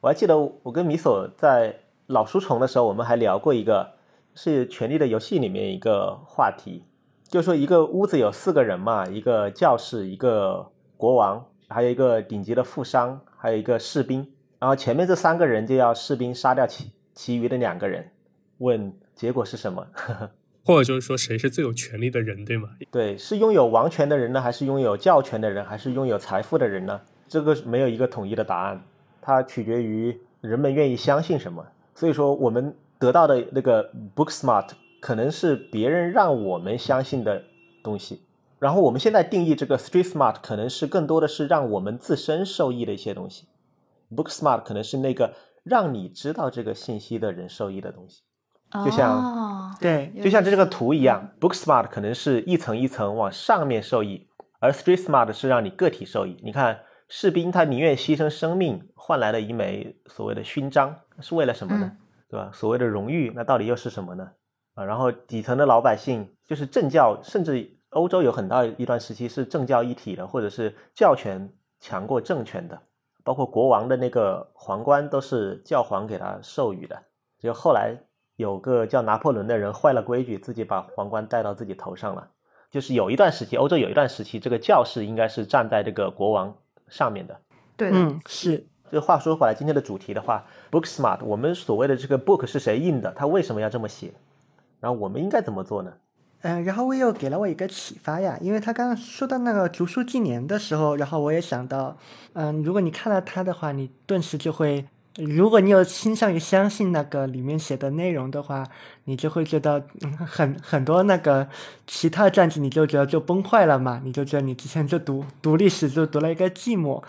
[0.00, 1.74] 我还记得我跟米索在
[2.06, 3.94] 老书虫的时候，我们还聊过一个，
[4.36, 6.84] 是《权力的游戏》里面一个话题，
[7.24, 14.24] 就说一个屋子有四个人嘛，一个教室，一个国王，还有一个顶级的富商，还有一个士兵，
[14.60, 18.10] 然后前面这三个人就要士兵杀掉其其余的两个人，
[18.58, 19.86] 问结果是什么？
[20.62, 22.68] 或者就是说，谁是最有权力的人，对吗？
[22.90, 27.00] 对，是拥有王权的人呢，还是拥有教权的人，还是拥有财富的人呢？
[27.26, 28.82] 这个没有一个统一的答案，
[29.22, 31.66] 它取决于人们愿意相信什么。
[31.94, 34.68] 所以说，我们得到的那个 book smart
[35.00, 37.42] 可能是别人让我们相信的
[37.82, 38.20] 东西，
[38.58, 43.46] 然后我们现在定义这个 street smart 可能是更多的是让我们自身受益的一些东西
[44.14, 45.32] ，book smart 可能是那个
[45.62, 48.22] 让你知道这个信息的人受益的东西。
[48.84, 54.28] 就像哦对，就像这个图一样，Book Smart 可能是一层一层往上面受益，
[54.60, 56.36] 而 Street Smart 是让你个体受益。
[56.40, 61.90] 你看，士兵他宁愿牺牲生命换来了一枚所谓的勋章，是为了什么呢？
[62.28, 62.48] 对吧？
[62.54, 64.30] 所谓的荣誉，那到底又是什么呢？
[64.74, 72.80] 啊，然后底层的老百姓就是政教，甚至欧洲有很大一段时期是政教一体的，或者是教权强过政权的，
[73.24, 77.02] 包括国王的那个皇冠都是教皇给他授予的。
[77.38, 77.96] 就后来
[78.36, 82.28] 有个叫拿破仑的人坏了规矩，自己把皇冠戴到自己头上了。
[82.70, 86.54] 就是有一段时期，欧洲有一段时期，这个教士应该是站在这个国王
[86.88, 87.36] 上面的。
[87.76, 93.10] 对的，嗯，是，这话说回来，今天的主题的话，Book Smart，我们所谓的这个 book 是谁印的？
[93.12, 94.12] 他为什么要这么写？
[94.80, 95.92] 然后我们应该怎么做呢？
[96.42, 101.96] 嗯，然后我又给了我一个启发呀，因为他刚刚说到那个竹书纪年的时候，然后我也想到，
[102.32, 104.86] 嗯，如果你看了他的话，你顿时就会，
[105.16, 108.64] 如果你有倾向于相信那个里面写的内容的话，
[109.04, 109.84] 你就会觉得、
[110.24, 111.48] 很很多那个
[111.86, 117.02] 其他传记，你就觉得就崩坏了嘛，你就觉得你之前就读读历史就读了一个寂寞，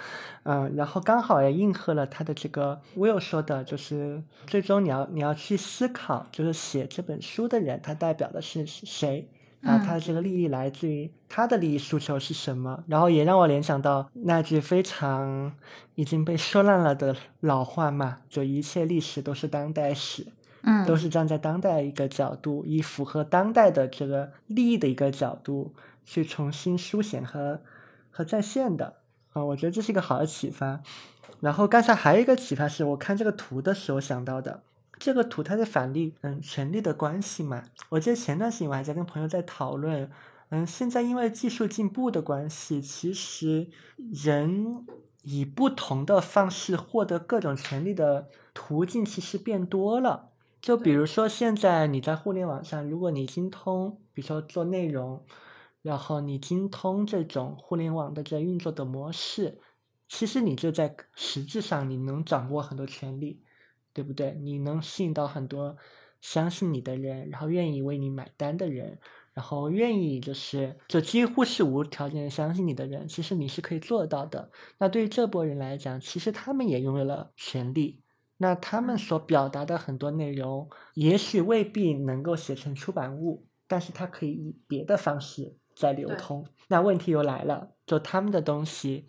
[0.43, 9.29] 嗯，然后刚好也应和了他的这个 Will 说的，就是最终你要你要去思考，就是写这本书的人他代表的是谁。
[9.63, 12.83] 啊，嗯他这个利益来自于他的利益诉求是什么？
[12.87, 15.53] 然后也让我联想到那句非常
[15.95, 20.27] 已经被说烂了的老话嘛，就一切历史都是当代史，
[20.63, 27.61] 嗯，都是站在当代一个角度，以符合当代的这个利益的一个角度去重新书写和
[28.09, 28.95] 和再现的
[29.33, 30.81] 啊，我觉得这是一个好的启发。
[31.39, 34.61] 然后刚才还有一个启发是我看这个图的时候想到的，
[35.01, 37.63] 这个图它是反例嗯权力的关系嘛。
[37.89, 40.07] 我记得前段时间我还在跟朋友在讨论，
[40.49, 44.85] 嗯，现在因为技术进步的关系，其实人
[45.23, 50.29] 以不同的方式获得各种权利的途径其实变多了。
[50.61, 55.25] 就比如说现在你在互联网上，如果你精通，比如说做内容，
[55.81, 59.57] 然后你精通这种互联网的这运作的模式，
[60.07, 63.41] 其实你就在实质上你能掌握很多权利。
[63.93, 64.33] 对不对？
[64.41, 65.75] 你能吸引到很多
[66.21, 68.99] 相信你的人，然后愿意为你买单的人，
[69.33, 74.51] 然后愿意就是就几乎是无条件的相信你的人，其实你是可以做到的。
[74.77, 78.01] 那对于这波人来讲，其实他们也拥有了权利。
[78.37, 86.47] 那他们所表达的很多内容，也许未必能够写成出版物，但是它可以以别的方式在流通。
[86.67, 89.05] 那问题又来了，就他们的东西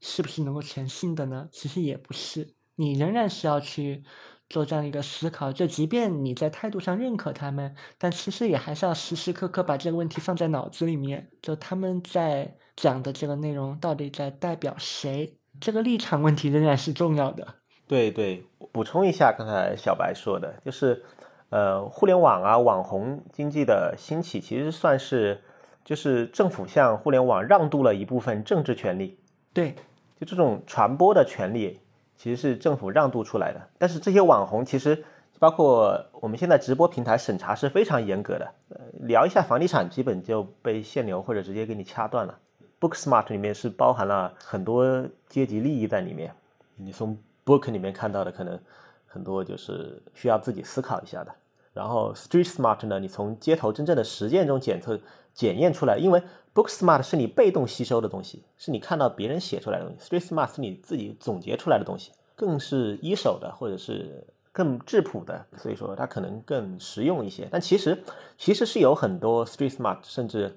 [0.00, 1.48] 是不是能够全信的呢？
[1.50, 2.55] 其实也不是。
[2.76, 4.04] 你仍然是要去
[4.48, 17.46] 做这样一个思考，就即便你在态度上认可他们，但其实也还是要时时刻刻把这个问题放在脑子里面，就他们在讲的这个内容到底在代表谁，这个立场问题仍然是重要的。
[17.88, 21.04] 对对，补充一下刚才小白说的，就是
[21.48, 25.40] 呃，互联网啊，网红经济的兴起，其实算是
[25.84, 29.18] 就是政府向互联网让渡了一部分政治权利，
[29.52, 29.76] 对，
[30.20, 31.78] 就这种传播的权利，
[32.16, 33.60] 其实是政府让渡出来的。
[33.78, 35.04] 但是这些网红其实
[35.38, 42.38] 包括我们现在直播平台审查是非常严格的，呃，聊一下房地产基本就被限流或者直接给你掐断了。
[42.80, 46.32] Booksmart 里面是包含了很多阶级利益在里面，
[46.76, 48.58] 你从 Book 里面看到的可能
[49.06, 51.32] 很多就是需要自己思考一下的。
[51.72, 54.98] 然后 Street Smart 呢，你从街头真正的实践中检测
[55.36, 56.20] 检验出来，因为
[56.54, 67.46] Book Smart 是你被动吸收的东西，是你看到别人写出来的东西；Street Smart 是你自己总结出来的东西，更是一手的或者是更质朴的，所以说它可能更实用一些。
[67.50, 68.02] 但其实
[68.38, 70.56] 其实是有很多 Street Smart，甚至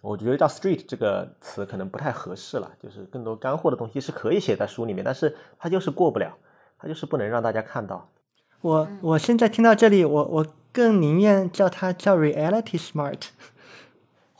[0.00, 6.34] 我觉得叫 Street 这个词可能不太合适了，就是更多干货的东西是可以写在书里面，但是它就是过不了，
[6.78, 8.08] 它就是不能让大家看到。
[8.62, 13.20] 我我现在听到这里，我我更宁愿叫它叫 reality smart。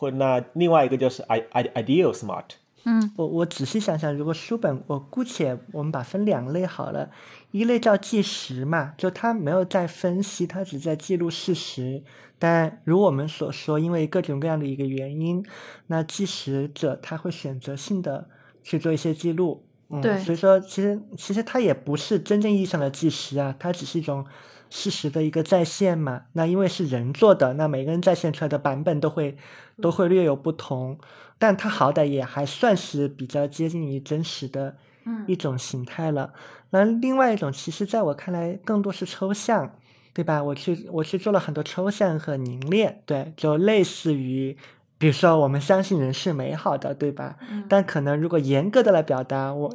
[0.05, 2.45] 或那另外一个就是 i i ideal smart，
[2.85, 7.11] 嗯我我仔细想想，如果书本我姑且我们把分两类好了，
[7.51, 12.03] 一类叫纪实嘛，就它没有在分析，它只在记录事实。
[12.39, 15.43] 但如我们所说，因为各种各样的一个原因，
[15.87, 18.29] 那计时者他会选择性的
[18.63, 19.65] 去做一些记录。
[19.89, 24.27] 嗯，对所以说其实其实它也不是真正意义上的纪实啊，它只是一种
[24.75, 26.23] 事实的一个再现嘛。
[26.33, 29.37] 那因为是人做的，那每个人再现出来的版本都会
[29.81, 30.99] 都会略有不同，
[31.39, 36.33] 但它好歹也还算是比较接近于真实的嗯一种形态了。
[36.71, 39.71] 那另外一种，其实在我看来更多是抽象，
[40.13, 40.43] 对吧？
[40.43, 44.57] 我去我去做了很多抽象和凝练，对，就类似于。
[44.97, 47.37] 比如说，我们相信人是美好的，对吧？
[47.51, 49.71] 嗯但可能如果严格的来表达，我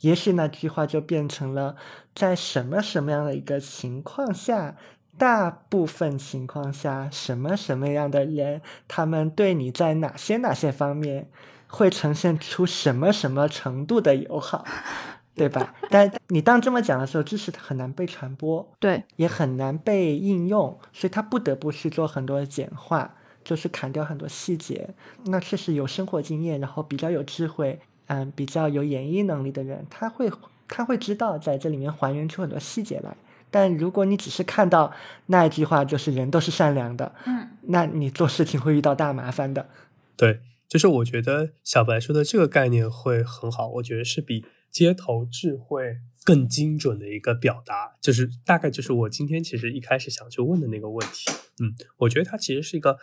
[0.00, 1.76] 也许那句话就变成了
[2.14, 4.76] 在什么什么样的一个情况下，
[5.18, 11.28] 大部分情况下，什么什么样的人，他们对你在哪些哪些方面
[11.68, 14.64] 会呈现出什么什么程度的友好，
[15.36, 15.74] 对吧？
[15.90, 24.94] 但你当这么讲的时候，知识很难被传播，对，也很难被应用，所以他不得不去做很多简化，就是砍掉很多细节。
[25.26, 27.80] 那确实有生活经验，然后比较有智慧，
[28.12, 30.28] 嗯，比较有演绎能力的人，他会
[30.66, 33.16] 他会知道在这里面还原出很多细节来。
[33.52, 34.92] 但如果你只是看到
[35.26, 39.68] 那一句话，就是人都是善良的，嗯，那你做事情会遇到大麻烦的。
[40.16, 51.30] 对，就是我觉得小白说的这个概念会很好，我觉得是比街头智慧更精准的一个表达，就是大概就是我今天其实一开始想去问的那个问题。
[51.60, 52.98] 嗯，我觉得它其实是一个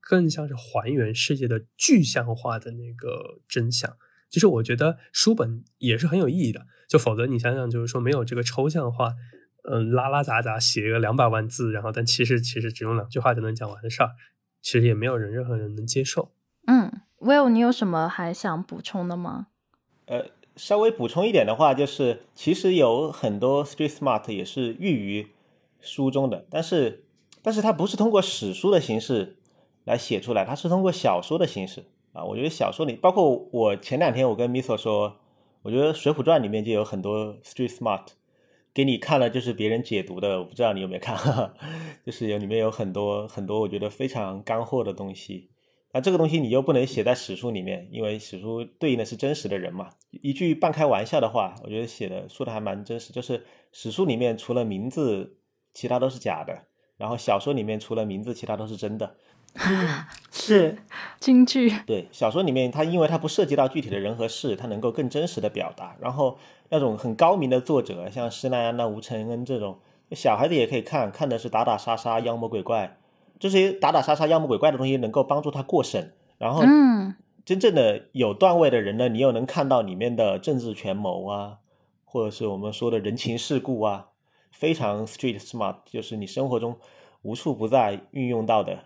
[0.00, 3.96] 更像是还原世界的具象化的那个真相。
[4.30, 9.14] 就是我觉得书本也是很有意义的，就否则你想想，就是说没有这个抽象化。
[9.70, 14.12] 嗯，拉拉杂杂写个两百万字，然后但其实其实只用两句话就能讲完的事儿，
[14.62, 16.32] 其实也没有人任何人能接受。
[16.66, 19.48] 嗯，Will，你有什么还想补充的吗？
[20.06, 20.24] 呃，
[20.56, 25.26] 稍微补充一点的话，就是其实有很多 street smart 也是寓于
[25.82, 27.04] 书中的，但是
[27.42, 29.36] 但是它不是通过史书的形式
[29.84, 31.84] 来写出来，它是通过小说的形式
[32.18, 32.24] 啊。
[32.24, 35.16] 我觉得小说里，包括我前两天我跟 Miso 说，
[35.62, 38.08] 我觉得《水浒传》里面就有很多 street smart。
[38.74, 41.16] 给你看了就是别人解读的，我不知道你有没有看，
[42.04, 45.50] 就是有里面有很多很多我觉得非常干货的东西。
[45.92, 49.88] 那这个东西你又不能写在史书里面，因为史书对应的是真实的人嘛。
[50.10, 55.38] 一句半开玩笑的话，我觉得写的说的还蛮真实，就是史书里面除了名字，
[55.72, 56.52] 其他都是假的；
[56.98, 59.16] 然后小说里面除了名字，其他都是真的。
[60.30, 60.78] 是
[61.18, 61.72] 京剧。
[61.84, 65.96] 对，小说里面它因为它不涉及到具体的人和事，它能够更真实的表达。
[66.00, 66.38] 然后
[66.68, 69.78] 那种很高明的作者，像施耐庵、那吴承恩这种，
[70.12, 72.98] 小孩子也可以看，看的是打打杀杀、妖魔鬼怪，
[73.38, 76.12] 这些打打杀杀、妖魔鬼怪的东西能够帮助他过审。
[76.38, 81.58] 然后，嗯，真正的有段位的人呢，你又能看到里面的政治权谋啊，
[82.04, 84.08] 或者是我们说的人情世故啊，
[84.52, 86.76] 非常 street smart，就是你生活中
[87.22, 88.84] 无处不在运用到的。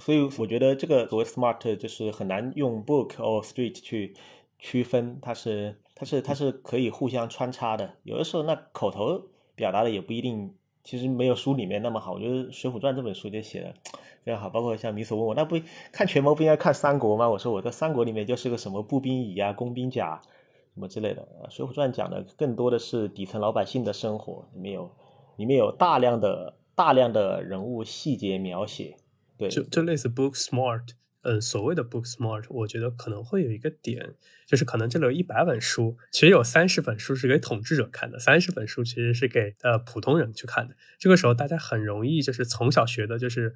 [0.00, 4.14] 所以我觉得这个所谓 smart 就是很难用 book or street 去
[4.58, 7.88] 区分，它是它是它是可以互相穿插的。
[8.02, 9.22] 有的时候那口头
[9.54, 12.14] 表达的也不一定，其实没有书里面那么好。
[12.14, 13.74] 我觉得《水浒传》这本书就写的
[14.24, 15.60] 非常好，包括像米索问我，那不
[15.92, 17.28] 看权谋不应该看三国吗？
[17.28, 20.20] 我说我在三国里面就是个什么步兵乙啊、工兵甲
[20.74, 21.28] 什么之类的。
[21.50, 24.90] 《水浒传》讲的更多的是底层老百姓的生活，里面有
[25.36, 28.96] 里面有大量的大量的人物细节描写。
[29.48, 30.88] 就就类似 book smart，
[31.22, 34.14] 嗯，所谓的 book smart，我觉得可能会有一个点，
[34.46, 40.74] 就是可能这里有一百本书，其实有三十本书是给统治者看的，三十本书其实是给呃普通人去看的。
[40.98, 43.54] 这个时候大家很容易就是从小学的，就是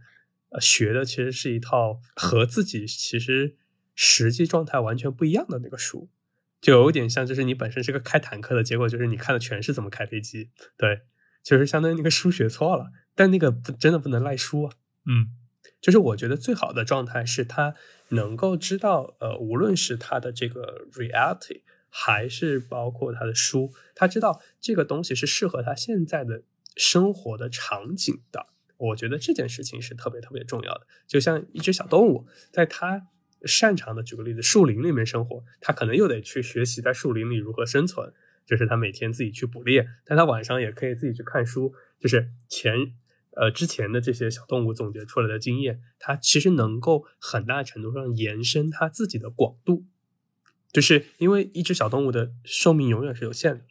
[0.51, 3.57] 呃学的其实是一套和自己其实
[3.95, 6.11] 实际状态完全不一样的那个书，
[6.61, 11.01] 就有点像就是你本身是个开坦克的，结果就是你看的全是怎么开飞机，对，
[11.43, 14.73] 就是相当于那个书学错了，但那个不真的不能赖书啊，
[15.07, 15.31] 嗯。
[15.85, 17.75] 就是我觉得最好的状态是他
[18.09, 21.61] 能够知道，呃，无论是他的这个 reality，
[21.91, 26.43] 还是包括他的书，他知道这个东西是适合他现在的
[26.75, 28.47] 生活的场景的。
[28.79, 30.87] 我觉得这件事情是特别特别重要的。
[31.07, 33.09] 就像一只小动物，在他
[33.45, 38.11] 擅长的，举个例子，树林里面生活，他可能又得去学习在树林里如何生存，
[38.47, 42.95] 就是他每天自己去捕猎，但他晚上也可以自己去看书，就是前。
[43.37, 49.85] 呃，之前的这些小动物总结出来的经验，它其实能够很大程度上延伸它自己的广度，
[50.73, 53.65] 就是因为一只小动物的寿命永远是有限的，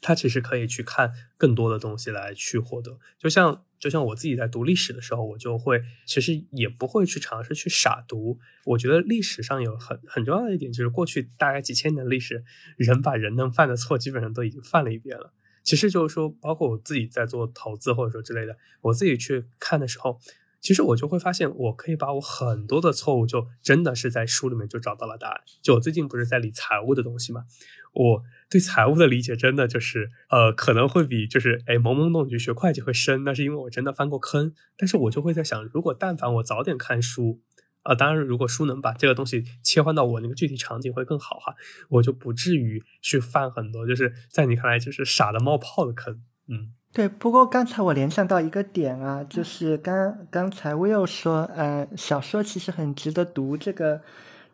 [0.00, 2.98] 它其实可以去看更多的东西来去获得。
[3.18, 8.38] 就像就像我自己在读历史的时候，我就会其实也不会去尝试去傻读。
[8.64, 12.44] 我觉得历史上有很很重要的一点，就是过去大概几千年的历史，
[12.76, 15.32] 人把人能犯的错基本上都已经犯了一遍了。
[15.62, 20.18] 其实就是说，包括我自己在做投资或者说之类的，我自己去看的时候，
[20.60, 25.40] 其实我就会发现，我可以把我很多的错误，就真的是在书里面就找到了答案。
[25.62, 27.44] 就我最近不是在理财务的东西嘛，
[27.92, 34.52] 我对财务的理解真的就是，呃，可能会比就是哎懵懵懂懂学会计会深，那是因为我真的翻过坑。
[34.76, 37.40] 但是我就会在想，如果但凡我早点看书。
[37.82, 41.54] 啊，当然，如果书能把这个东西切换到我那个具体场景会更好哈，
[41.88, 46.20] 我就不至于去犯很多就是在你看来就是傻的冒泡的坑。
[46.48, 47.08] 嗯，对。
[47.08, 54.02] 不过刚才我联想到一个点啊，就是刚刚才 Will 说，呃，小说其实很值得读这个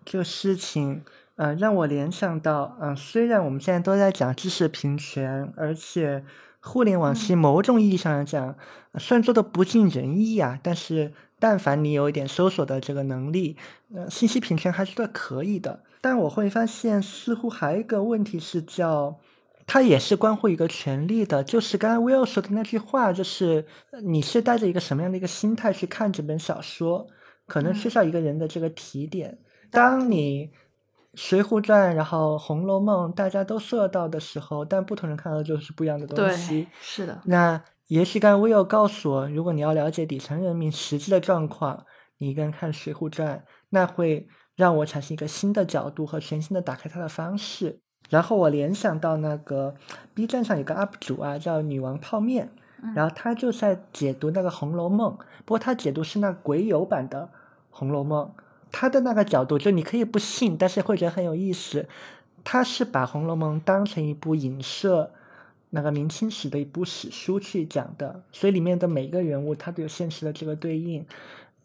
[0.05, 1.03] 这个事情，
[1.35, 6.25] 呃，让我联想到，嗯，虽然我们现在都在讲知识平权，而且。
[6.59, 8.57] 互联网其实某种意义上来讲，
[8.99, 13.57] 虽然做的不尽人意啊，但是但凡你有一点搜索的这个能力，
[13.95, 15.83] 呃，信息品权还是算可以的。
[16.01, 19.19] 但我会发现，似乎还有一个问题是叫。
[19.69, 23.67] 它也是关乎一个权利的，就是刚才 Will 说的那句话，就是
[24.05, 27.09] 你是带着一个什么样的一个心态去看这本小说，
[27.49, 29.39] 可能缺少一个人的这个提点。
[29.73, 30.47] 当你
[31.15, 36.69] 《水浒传》然后《红楼梦》大家都搜得到的时候，但不同人看到就是不一样的东西。
[36.81, 37.21] 是的。
[37.25, 41.87] 那也许刚刚 Will 告诉我，如果你要了解底层人民实际的状况，
[42.19, 43.39] 你一个人看《水浒传》，
[43.71, 44.27] 那会
[44.57, 47.81] 让我产生一个新的角度和全新的打开它的方式。
[48.09, 49.75] 然后我联想到那个
[50.15, 52.51] B 站上有个 UP 主啊，叫女王泡面，
[52.95, 55.13] 然后他就在解读那个《红楼梦》，
[55.45, 57.31] 不过他解读是那鬼友版的
[57.71, 58.33] 《红楼梦》，
[58.73, 61.89] 他的那个角度就你可以不信，但是会觉得很有意思。
[62.43, 65.13] 他是把《红楼梦》当成一部影射
[65.71, 71.05] 那个明清史的一部史书去讲的，所以里面的每一个人物他都有现实的这个对应。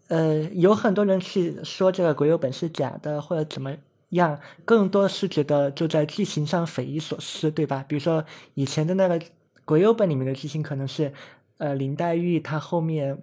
[0.08, 3.76] 呃，有很多人去说这个鬼友本是假的，或者怎么。
[4.12, 7.86] 样更多是觉得就在剧情上匪夷所思，对吧？
[7.88, 8.26] 比如说
[8.56, 9.18] 以前的那个
[9.64, 11.14] 鬼友本里面的剧情可能是，
[11.60, 13.18] 呃，林黛玉她后面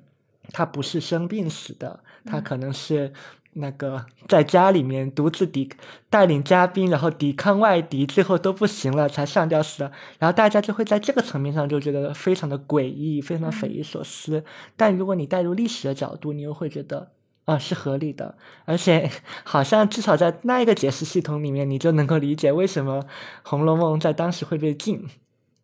[0.50, 3.12] 她不是生病死的，她可能是
[3.58, 5.70] 那个在家里面独自抵
[6.08, 9.92] 带领嘉宾，然后抵抗外敌，最后都不行了才上吊死的。
[10.18, 14.44] 然后大家就会在这个层面上就觉得非常的诡异，非常的匪夷所思。
[14.76, 17.10] 但如果你带入历史的角度，你又会觉得。
[17.48, 18.36] 啊，是合理的，
[18.66, 19.10] 而且
[19.42, 23.00] 好像至少在那一个解释系统里面，你就能够理解为什么
[23.42, 25.02] 《红楼梦》在当时会被禁，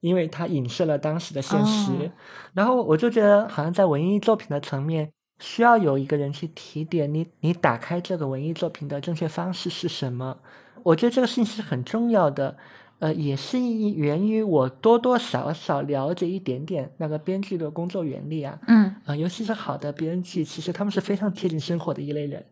[0.00, 2.10] 因为它影射了当时的现实。
[2.54, 5.12] 然后我就觉得，好像在文艺作品的层面，
[5.44, 10.38] 需要有一个人去提点你，你打开这个文艺作品的正确方式是什么？
[10.82, 12.56] 我觉得这个事情是很重要的。
[13.00, 18.58] 呃，也是源于我多多少少了解一点点那个编剧的工作原理啊。
[18.68, 22.46] 嗯，啊，尤其是好的编剧，其实他们是非常贴近生活的一类人，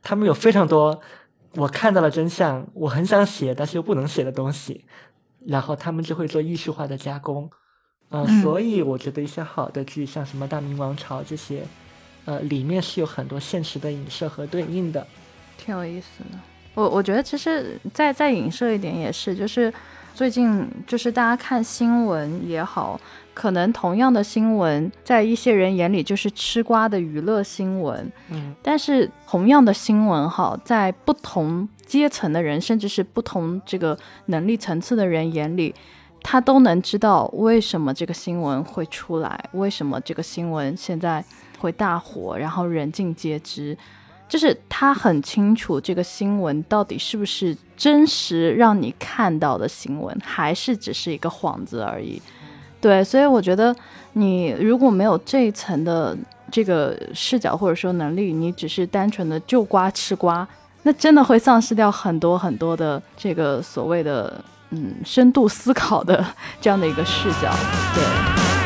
[0.00, 0.98] 他们有非常多
[1.56, 4.86] 我看到了真相，我很想写但是又不能写的东西，
[5.44, 7.50] 然后他们就会做艺术化的加工。
[8.10, 11.64] 嗯，所以我觉得一些好的剧，像什么《大明王朝》这些，
[12.28, 15.06] 呃，里面是有很多现实的影射和对应的，
[15.56, 16.38] 挺有意思的。
[16.74, 19.72] 我我觉得其实再再影射一点也是，就是
[20.14, 23.00] 最近就是大家看新闻也好，
[23.32, 35.74] 可能同样的新闻在一些人眼里就是吃瓜的娱乐新闻，嗯，但是同样的新闻哈，在不同阶层的人，甚至是不同这个能力层次的人眼里，
[36.22, 41.24] 他都能知道为什么这个新闻会出来，为什么这个新闻现在
[41.58, 43.76] 会大火，然后人尽皆知。
[44.28, 52.20] 就是他很清楚这个新闻到底是不是真实让你看到的新闻，还是只是一个幌子而已。
[52.78, 53.74] 对，所以我觉得
[54.12, 56.14] 你如果没有这一层的
[56.52, 60.46] 这个视角或者说能力，你只是单纯的就瓜吃瓜，
[60.82, 66.22] 那真的会丧失掉很多很多的这个所谓的嗯深度思考的
[66.60, 67.50] 这样的一个视角。
[67.94, 68.57] 对。